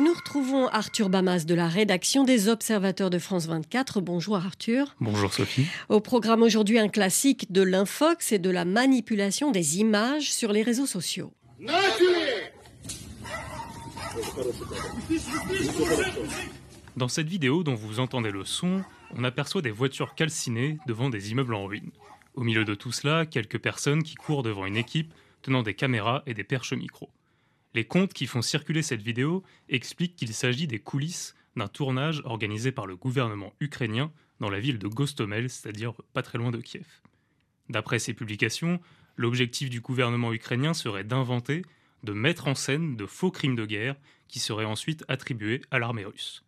Et 0.00 0.02
nous 0.02 0.14
retrouvons 0.14 0.66
Arthur 0.68 1.10
Bamas 1.10 1.44
de 1.44 1.54
la 1.54 1.68
rédaction 1.68 2.24
des 2.24 2.48
Observateurs 2.48 3.10
de 3.10 3.18
France 3.18 3.46
24. 3.48 4.00
Bonjour 4.00 4.36
Arthur. 4.36 4.96
Bonjour 4.98 5.30
Sophie. 5.30 5.66
Au 5.90 6.00
programme 6.00 6.40
aujourd'hui, 6.40 6.78
un 6.78 6.88
classique 6.88 7.52
de 7.52 7.60
l'infox 7.60 8.32
et 8.32 8.38
de 8.38 8.48
la 8.48 8.64
manipulation 8.64 9.50
des 9.50 9.78
images 9.78 10.32
sur 10.32 10.52
les 10.52 10.62
réseaux 10.62 10.86
sociaux. 10.86 11.34
Dans 16.96 17.08
cette 17.08 17.28
vidéo 17.28 17.62
dont 17.62 17.74
vous 17.74 18.00
entendez 18.00 18.30
le 18.30 18.46
son, 18.46 18.82
on 19.14 19.22
aperçoit 19.22 19.60
des 19.60 19.70
voitures 19.70 20.14
calcinées 20.14 20.78
devant 20.86 21.10
des 21.10 21.30
immeubles 21.30 21.52
en 21.52 21.66
ruine. 21.66 21.90
Au 22.32 22.42
milieu 22.42 22.64
de 22.64 22.74
tout 22.74 22.92
cela, 22.92 23.26
quelques 23.26 23.58
personnes 23.58 24.02
qui 24.02 24.14
courent 24.14 24.44
devant 24.44 24.64
une 24.64 24.78
équipe 24.78 25.12
tenant 25.42 25.62
des 25.62 25.74
caméras 25.74 26.22
et 26.24 26.32
des 26.32 26.44
perches 26.44 26.72
micro. 26.72 27.10
Les 27.74 27.84
comptes 27.84 28.12
qui 28.12 28.26
font 28.26 28.42
circuler 28.42 28.82
cette 28.82 29.02
vidéo 29.02 29.44
expliquent 29.68 30.16
qu'il 30.16 30.34
s'agit 30.34 30.66
des 30.66 30.80
coulisses 30.80 31.34
d'un 31.56 31.68
tournage 31.68 32.22
organisé 32.24 32.72
par 32.72 32.86
le 32.86 32.96
gouvernement 32.96 33.52
ukrainien 33.60 34.12
dans 34.40 34.50
la 34.50 34.60
ville 34.60 34.78
de 34.78 34.88
Gostomel, 34.88 35.50
c'est-à-dire 35.50 35.92
pas 36.12 36.22
très 36.22 36.38
loin 36.38 36.50
de 36.50 36.60
Kiev. 36.60 36.86
D'après 37.68 37.98
ces 37.98 38.14
publications, 38.14 38.80
l'objectif 39.16 39.70
du 39.70 39.80
gouvernement 39.80 40.32
ukrainien 40.32 40.74
serait 40.74 41.04
d'inventer, 41.04 41.62
de 42.02 42.12
mettre 42.12 42.48
en 42.48 42.54
scène 42.54 42.96
de 42.96 43.06
faux 43.06 43.30
crimes 43.30 43.56
de 43.56 43.66
guerre 43.66 43.96
qui 44.26 44.40
seraient 44.40 44.64
ensuite 44.64 45.04
attribués 45.08 45.60
à 45.70 45.78
l'armée 45.78 46.04
russe. 46.04 46.44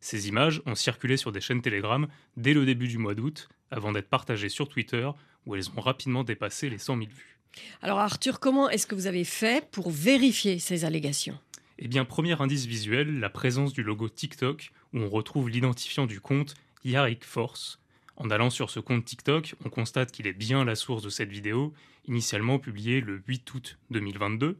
Ces 0.00 0.28
images 0.28 0.62
ont 0.66 0.74
circulé 0.74 1.16
sur 1.16 1.32
des 1.32 1.40
chaînes 1.40 1.62
Telegram 1.62 2.06
dès 2.36 2.54
le 2.54 2.66
début 2.66 2.88
du 2.88 2.98
mois 2.98 3.14
d'août, 3.14 3.48
avant 3.70 3.92
d'être 3.92 4.10
partagées 4.10 4.48
sur 4.48 4.68
Twitter, 4.68 5.08
où 5.46 5.54
elles 5.54 5.70
ont 5.70 5.80
rapidement 5.80 6.24
dépassé 6.24 6.68
les 6.68 6.78
100 6.78 6.98
000 6.98 7.10
vues. 7.10 7.38
Alors 7.82 7.98
Arthur, 7.98 8.40
comment 8.40 8.68
est-ce 8.68 8.86
que 8.86 8.94
vous 8.94 9.06
avez 9.06 9.24
fait 9.24 9.68
pour 9.70 9.90
vérifier 9.90 10.58
ces 10.58 10.84
allégations? 10.84 11.38
Eh 11.78 11.88
bien, 11.88 12.04
premier 12.04 12.40
indice 12.40 12.66
visuel, 12.66 13.20
la 13.20 13.28
présence 13.28 13.72
du 13.72 13.82
logo 13.82 14.08
TikTok, 14.08 14.72
où 14.94 15.00
on 15.00 15.10
retrouve 15.10 15.50
l'identifiant 15.50 16.06
du 16.06 16.20
compte 16.20 16.54
Yarik 16.84 17.24
Force. 17.24 17.80
En 18.16 18.30
allant 18.30 18.48
sur 18.48 18.70
ce 18.70 18.80
compte 18.80 19.04
TikTok, 19.04 19.54
on 19.64 19.68
constate 19.68 20.10
qu'il 20.10 20.26
est 20.26 20.32
bien 20.32 20.64
la 20.64 20.74
source 20.74 21.02
de 21.02 21.10
cette 21.10 21.28
vidéo, 21.28 21.74
initialement 22.06 22.58
publiée 22.58 23.02
le 23.02 23.22
8 23.26 23.54
août 23.54 23.78
2022. 23.90 24.58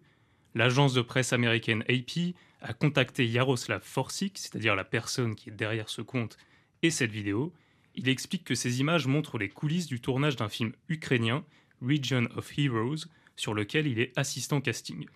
L'agence 0.55 0.93
de 0.93 1.01
presse 1.01 1.33
américaine 1.33 1.85
AP 1.89 2.35
a 2.61 2.75
contacté 2.75 3.27
Yaroslav 3.27 3.83
Forsik, 3.83 4.37
c'est-à-dire 4.37 4.75
la 4.75 4.85
personne 4.85 5.35
qui 5.35 5.49
est 5.49 5.53
derrière 5.53 5.89
ce 5.89 6.03
compte 6.03 6.37
et 6.83 6.91
cette 6.91 7.13
vidéo. 7.13 7.55
Il 7.95 8.11
explique 8.11 8.45
que 8.45 8.55
ces 8.55 8.81
images 8.81 9.07
montrent 9.07 9.39
les 9.39 9.49
coulisses 9.49 9.87
du 9.87 10.01
tournage 10.01 10.37
d'un 10.37 10.51
film 10.51 10.73
ukrainien, 10.89 11.45
Region 11.83 12.29
of 12.37 12.51
Heroes, 12.59 13.07
sur 13.37 13.55
lequel 13.55 13.87
il 13.87 14.01
est 14.01 14.13
assistant 14.17 14.61
casting. 14.61 15.07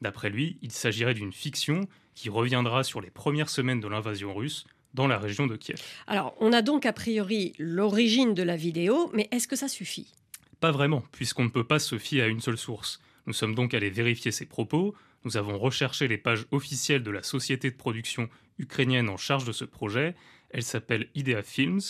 D'après 0.00 0.30
lui, 0.30 0.58
il 0.62 0.72
s'agirait 0.72 1.14
d'une 1.14 1.32
fiction 1.32 1.88
qui 2.14 2.28
reviendra 2.28 2.84
sur 2.84 3.00
les 3.00 3.10
premières 3.10 3.50
semaines 3.50 3.80
de 3.80 3.88
l'invasion 3.88 4.34
russe 4.34 4.66
dans 4.94 5.06
la 5.06 5.18
région 5.18 5.46
de 5.46 5.56
Kiev. 5.56 5.80
Alors, 6.06 6.34
on 6.40 6.52
a 6.52 6.62
donc 6.62 6.84
a 6.84 6.92
priori 6.92 7.54
l'origine 7.58 8.34
de 8.34 8.42
la 8.42 8.56
vidéo, 8.56 9.10
mais 9.14 9.28
est-ce 9.30 9.48
que 9.48 9.56
ça 9.56 9.68
suffit? 9.68 10.12
Pas 10.60 10.72
vraiment, 10.72 11.02
puisqu'on 11.12 11.44
ne 11.44 11.48
peut 11.48 11.64
pas 11.64 11.78
se 11.78 11.98
fier 11.98 12.22
à 12.22 12.26
une 12.26 12.40
seule 12.40 12.58
source. 12.58 13.00
Nous 13.26 13.32
sommes 13.32 13.54
donc 13.54 13.74
allés 13.74 13.90
vérifier 13.90 14.32
ses 14.32 14.46
propos, 14.46 14.94
nous 15.24 15.36
avons 15.36 15.58
recherché 15.58 16.08
les 16.08 16.18
pages 16.18 16.46
officielles 16.50 17.02
de 17.02 17.10
la 17.10 17.22
société 17.22 17.70
de 17.70 17.76
production 17.76 18.28
ukrainienne 18.58 19.08
en 19.08 19.16
charge 19.16 19.44
de 19.44 19.52
ce 19.52 19.64
projet, 19.64 20.14
elle 20.50 20.62
s'appelle 20.62 21.08
Idea 21.14 21.42
Films. 21.42 21.80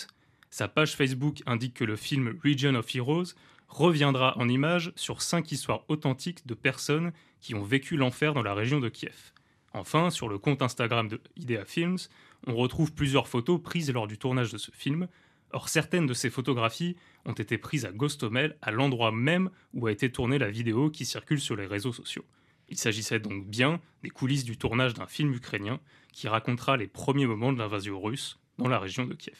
Sa 0.49 0.67
page 0.67 0.95
Facebook 0.95 1.41
indique 1.45 1.73
que 1.73 1.85
le 1.85 1.95
film 1.95 2.37
Region 2.43 2.75
of 2.75 2.93
Heroes 2.93 3.33
reviendra 3.71 4.37
en 4.37 4.49
images 4.49 4.91
sur 4.95 5.21
cinq 5.21 5.51
histoires 5.51 5.85
authentiques 5.87 6.45
de 6.45 6.53
personnes 6.53 7.13
qui 7.39 7.55
ont 7.55 7.63
vécu 7.63 7.95
l'enfer 7.95 8.33
dans 8.33 8.43
la 8.43 8.53
région 8.53 8.79
de 8.79 8.89
Kiev. 8.89 9.31
Enfin, 9.73 10.09
sur 10.09 10.27
le 10.27 10.37
compte 10.37 10.61
Instagram 10.61 11.07
de 11.07 11.21
Idea 11.37 11.63
Films, 11.63 11.97
on 12.45 12.55
retrouve 12.55 12.93
plusieurs 12.93 13.29
photos 13.29 13.61
prises 13.61 13.91
lors 13.91 14.07
du 14.07 14.17
tournage 14.17 14.51
de 14.51 14.57
ce 14.57 14.71
film. 14.71 15.07
Or, 15.53 15.69
certaines 15.69 16.05
de 16.05 16.13
ces 16.13 16.29
photographies 16.29 16.97
ont 17.25 17.33
été 17.33 17.57
prises 17.57 17.85
à 17.85 17.91
Gostomel, 17.91 18.57
à 18.61 18.71
l'endroit 18.71 19.13
même 19.13 19.49
où 19.73 19.87
a 19.87 19.91
été 19.91 20.11
tournée 20.11 20.37
la 20.37 20.51
vidéo 20.51 20.89
qui 20.89 21.05
circule 21.05 21.39
sur 21.39 21.55
les 21.55 21.65
réseaux 21.65 21.93
sociaux. 21.93 22.25
Il 22.67 22.77
s'agissait 22.77 23.19
donc 23.19 23.47
bien 23.47 23.79
des 24.03 24.09
coulisses 24.09 24.45
du 24.45 24.57
tournage 24.57 24.93
d'un 24.93 25.07
film 25.07 25.33
ukrainien 25.33 25.79
qui 26.11 26.27
racontera 26.27 26.75
les 26.75 26.87
premiers 26.87 27.25
moments 27.25 27.53
de 27.53 27.57
l'invasion 27.57 28.01
russe 28.01 28.40
dans 28.61 28.69
la 28.69 28.79
région 28.79 29.05
de 29.05 29.13
Kiev. 29.13 29.35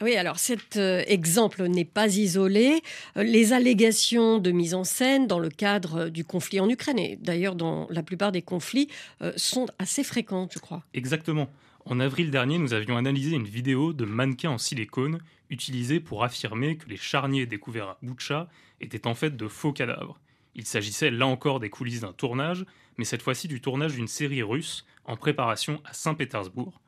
Oui, 0.00 0.16
alors 0.16 0.38
cet 0.38 0.76
euh, 0.76 1.02
exemple 1.06 1.64
n'est 1.66 1.84
pas 1.84 2.16
isolé. 2.16 2.82
Euh, 3.16 3.22
les 3.22 3.52
allégations 3.52 4.38
de 4.38 4.50
mise 4.50 4.74
en 4.74 4.84
scène 4.84 5.26
dans 5.26 5.38
le 5.38 5.48
cadre 5.48 6.08
du 6.08 6.24
conflit 6.24 6.60
en 6.60 6.68
Ukraine, 6.68 6.98
et 6.98 7.16
d'ailleurs 7.20 7.54
dans 7.54 7.86
la 7.90 8.02
plupart 8.02 8.32
des 8.32 8.42
conflits, 8.42 8.88
euh, 9.20 9.32
sont 9.36 9.66
assez 9.78 10.02
fréquentes, 10.02 10.52
je 10.54 10.58
crois. 10.58 10.82
Exactement. 10.94 11.48
En 11.84 12.00
avril 12.00 12.30
dernier, 12.30 12.58
nous 12.58 12.74
avions 12.74 12.96
analysé 12.96 13.34
une 13.34 13.46
vidéo 13.46 13.92
de 13.92 14.04
mannequins 14.04 14.50
en 14.50 14.58
silicone 14.58 15.20
utilisée 15.50 16.00
pour 16.00 16.24
affirmer 16.24 16.76
que 16.76 16.88
les 16.88 16.96
charniers 16.96 17.46
découverts 17.46 17.88
à 17.88 17.98
Boucha 18.02 18.48
étaient 18.80 19.06
en 19.06 19.14
fait 19.14 19.36
de 19.36 19.48
faux 19.48 19.72
cadavres. 19.72 20.18
Il 20.54 20.66
s'agissait 20.66 21.10
là 21.10 21.26
encore 21.26 21.60
des 21.60 21.70
coulisses 21.70 22.00
d'un 22.00 22.12
tournage, 22.12 22.64
mais 22.98 23.04
cette 23.04 23.22
fois-ci 23.22 23.48
du 23.48 23.60
tournage 23.60 23.94
d'une 23.94 24.08
série 24.08 24.42
russe 24.42 24.84
en 25.04 25.16
préparation 25.16 25.80
à 25.84 25.92
Saint-Pétersbourg. 25.92 26.81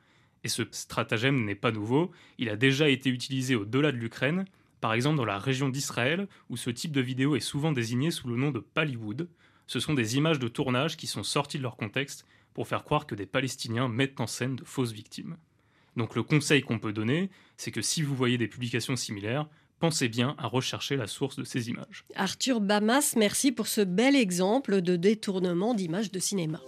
Et 0.45 0.47
ce 0.47 0.61
stratagème 0.69 1.43
n'est 1.43 1.55
pas 1.55 1.71
nouveau, 1.71 2.11
il 2.37 2.49
a 2.49 2.55
déjà 2.55 2.87
été 2.87 3.09
utilisé 3.09 3.55
au-delà 3.55 3.91
de 3.91 3.97
l'Ukraine, 3.97 4.45
par 4.79 4.93
exemple 4.93 5.17
dans 5.17 5.25
la 5.25 5.39
région 5.39 5.69
d'Israël, 5.69 6.27
où 6.51 6.55
ce 6.55 6.69
type 6.69 6.91
de 6.91 7.01
vidéo 7.01 7.35
est 7.35 7.39
souvent 7.39 7.71
désigné 7.71 8.11
sous 8.11 8.27
le 8.27 8.35
nom 8.35 8.51
de 8.51 8.59
Pallywood. 8.59 9.27
Ce 9.65 9.79
sont 9.79 9.95
des 9.95 10.17
images 10.17 10.37
de 10.37 10.47
tournage 10.47 10.97
qui 10.97 11.07
sont 11.07 11.23
sorties 11.23 11.57
de 11.57 11.63
leur 11.63 11.77
contexte 11.77 12.27
pour 12.53 12.67
faire 12.67 12.83
croire 12.83 13.07
que 13.07 13.15
des 13.15 13.25
Palestiniens 13.25 13.87
mettent 13.87 14.21
en 14.21 14.27
scène 14.27 14.55
de 14.55 14.63
fausses 14.63 14.91
victimes. 14.91 15.35
Donc 15.97 16.15
le 16.15 16.21
conseil 16.21 16.61
qu'on 16.61 16.77
peut 16.77 16.93
donner, 16.93 17.31
c'est 17.57 17.71
que 17.71 17.81
si 17.81 18.03
vous 18.03 18.15
voyez 18.15 18.37
des 18.37 18.47
publications 18.47 18.95
similaires, 18.95 19.47
pensez 19.79 20.09
bien 20.09 20.35
à 20.37 20.45
rechercher 20.45 20.95
la 20.95 21.07
source 21.07 21.37
de 21.37 21.43
ces 21.43 21.69
images. 21.69 22.05
Arthur 22.13 22.61
Bamas, 22.61 23.15
merci 23.17 23.51
pour 23.51 23.65
ce 23.65 23.81
bel 23.81 24.15
exemple 24.15 24.81
de 24.81 24.95
détournement 24.95 25.73
d'images 25.73 26.11
de 26.11 26.19
cinéma. 26.19 26.61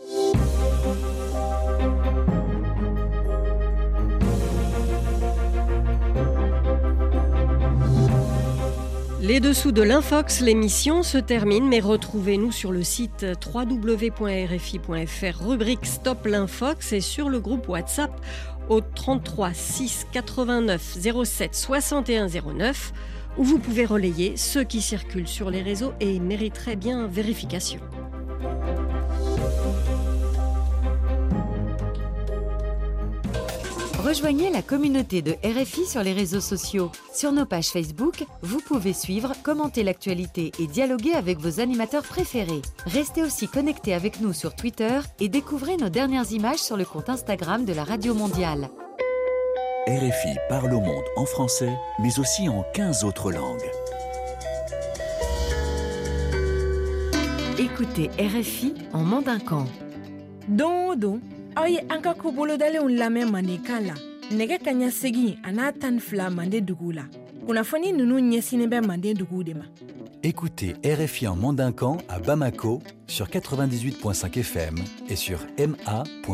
Les 9.28 9.42
dessous 9.42 9.74
de 9.74 9.82
l'Infox, 9.82 10.40
l'émission 10.40 11.04
se 11.04 11.18
termine, 11.18 11.68
mais 11.68 11.82
retrouvez-nous 11.82 12.54
sur 12.54 12.72
le 12.72 12.82
site 12.82 13.26
www.rfi.fr, 13.54 15.46
rubrique 15.46 15.86
Stop 15.86 16.26
l'Infox 16.26 16.94
et 16.94 17.02
sur 17.02 17.28
le 17.28 17.42
groupe 17.42 17.68
WhatsApp 17.68 18.22
au 18.70 18.80
33 18.80 19.54
6 19.54 20.08
89 20.14 20.98
07 21.26 21.54
61 21.54 22.28
09 22.28 22.94
où 23.38 23.44
vous 23.44 23.60
pouvez 23.60 23.84
relayer 23.84 24.38
ceux 24.38 24.64
qui 24.64 24.82
circulent 24.82 25.28
sur 25.28 25.50
les 25.50 25.62
réseaux 25.62 25.92
et 26.00 26.22
mériteraient 26.22 26.78
bien 26.78 27.08
vérification. 27.08 27.82
Rejoignez 34.08 34.50
la 34.50 34.62
communauté 34.62 35.22
de 35.22 35.34
RFI 35.44 35.86
sur 35.86 36.02
les 36.02 36.14
réseaux 36.14 36.40
sociaux. 36.40 36.94
Sur 37.14 37.34
nos 37.34 37.46
pages 37.46 37.68
Facebook, 37.68 38.24
vous 38.42 38.62
pouvez 38.62 38.94
suivre, 38.94 39.34
commenter 39.44 39.84
l'actualité 39.84 40.54
et 40.60 40.68
dialoguer 40.68 41.12
avec 41.12 41.40
vos 41.40 41.60
animateurs 41.60 42.04
préférés. 42.04 42.62
Restez 42.86 43.22
aussi 43.22 43.50
connectés 43.50 43.94
avec 43.94 44.22
nous 44.22 44.32
sur 44.32 44.56
Twitter 44.56 45.02
et 45.20 45.28
découvrez 45.28 45.76
nos 45.76 45.90
dernières 45.90 46.32
images 46.32 46.60
sur 46.60 46.78
le 46.78 46.86
compte 46.86 47.10
Instagram 47.10 47.66
de 47.66 47.74
la 47.74 47.84
Radio 47.84 48.14
Mondiale. 48.14 48.70
RFI 49.90 50.38
parle 50.48 50.74
au 50.74 50.80
monde 50.80 51.04
en 51.18 51.26
français, 51.26 51.76
mais 52.00 52.18
aussi 52.18 52.48
en 52.48 52.64
15 52.76 53.04
autres 53.04 53.30
langues. 53.34 53.70
Écoutez 57.60 58.10
RFI 58.18 58.74
en 58.94 59.04
mandincan. 59.04 59.66
Don 60.48 60.96
don, 60.96 61.20
aw 61.58 61.66
ye 61.66 61.82
an 61.90 62.02
ka 62.06 62.14
kubolodalenw 62.14 62.88
lamɛn 62.88 63.32
mandenkan 63.34 63.88
la 63.90 63.96
nɛgɛ 64.30 64.58
ka 64.62 64.72
ɲɛ 64.72 64.92
segi 64.92 65.40
a 65.44 65.52
n'a 65.52 65.72
tan 65.74 65.96
ni 65.96 66.00
fila 66.00 66.30
mande 66.30 66.62
dugu 66.62 66.92
la 66.94 67.06
kunnafoni 67.48 67.94
ninnu 67.94 68.20
ɲɛsinen 68.22 68.70
bɛ 68.70 68.86
manden 68.86 69.18
duguw 69.18 69.44
de 69.44 69.54
ma 69.54 69.66
Écoutez 70.22 70.76
RFI 70.84 71.28
en 71.28 71.36
mandincan 71.36 71.98
à 72.10 72.20
Bamako 72.20 72.82
sur 73.08 73.28
98.5 73.28 74.40
FM 74.40 74.76
et 75.10 75.16
sur 75.16 75.40
ma.rfi.fr. 75.58 76.28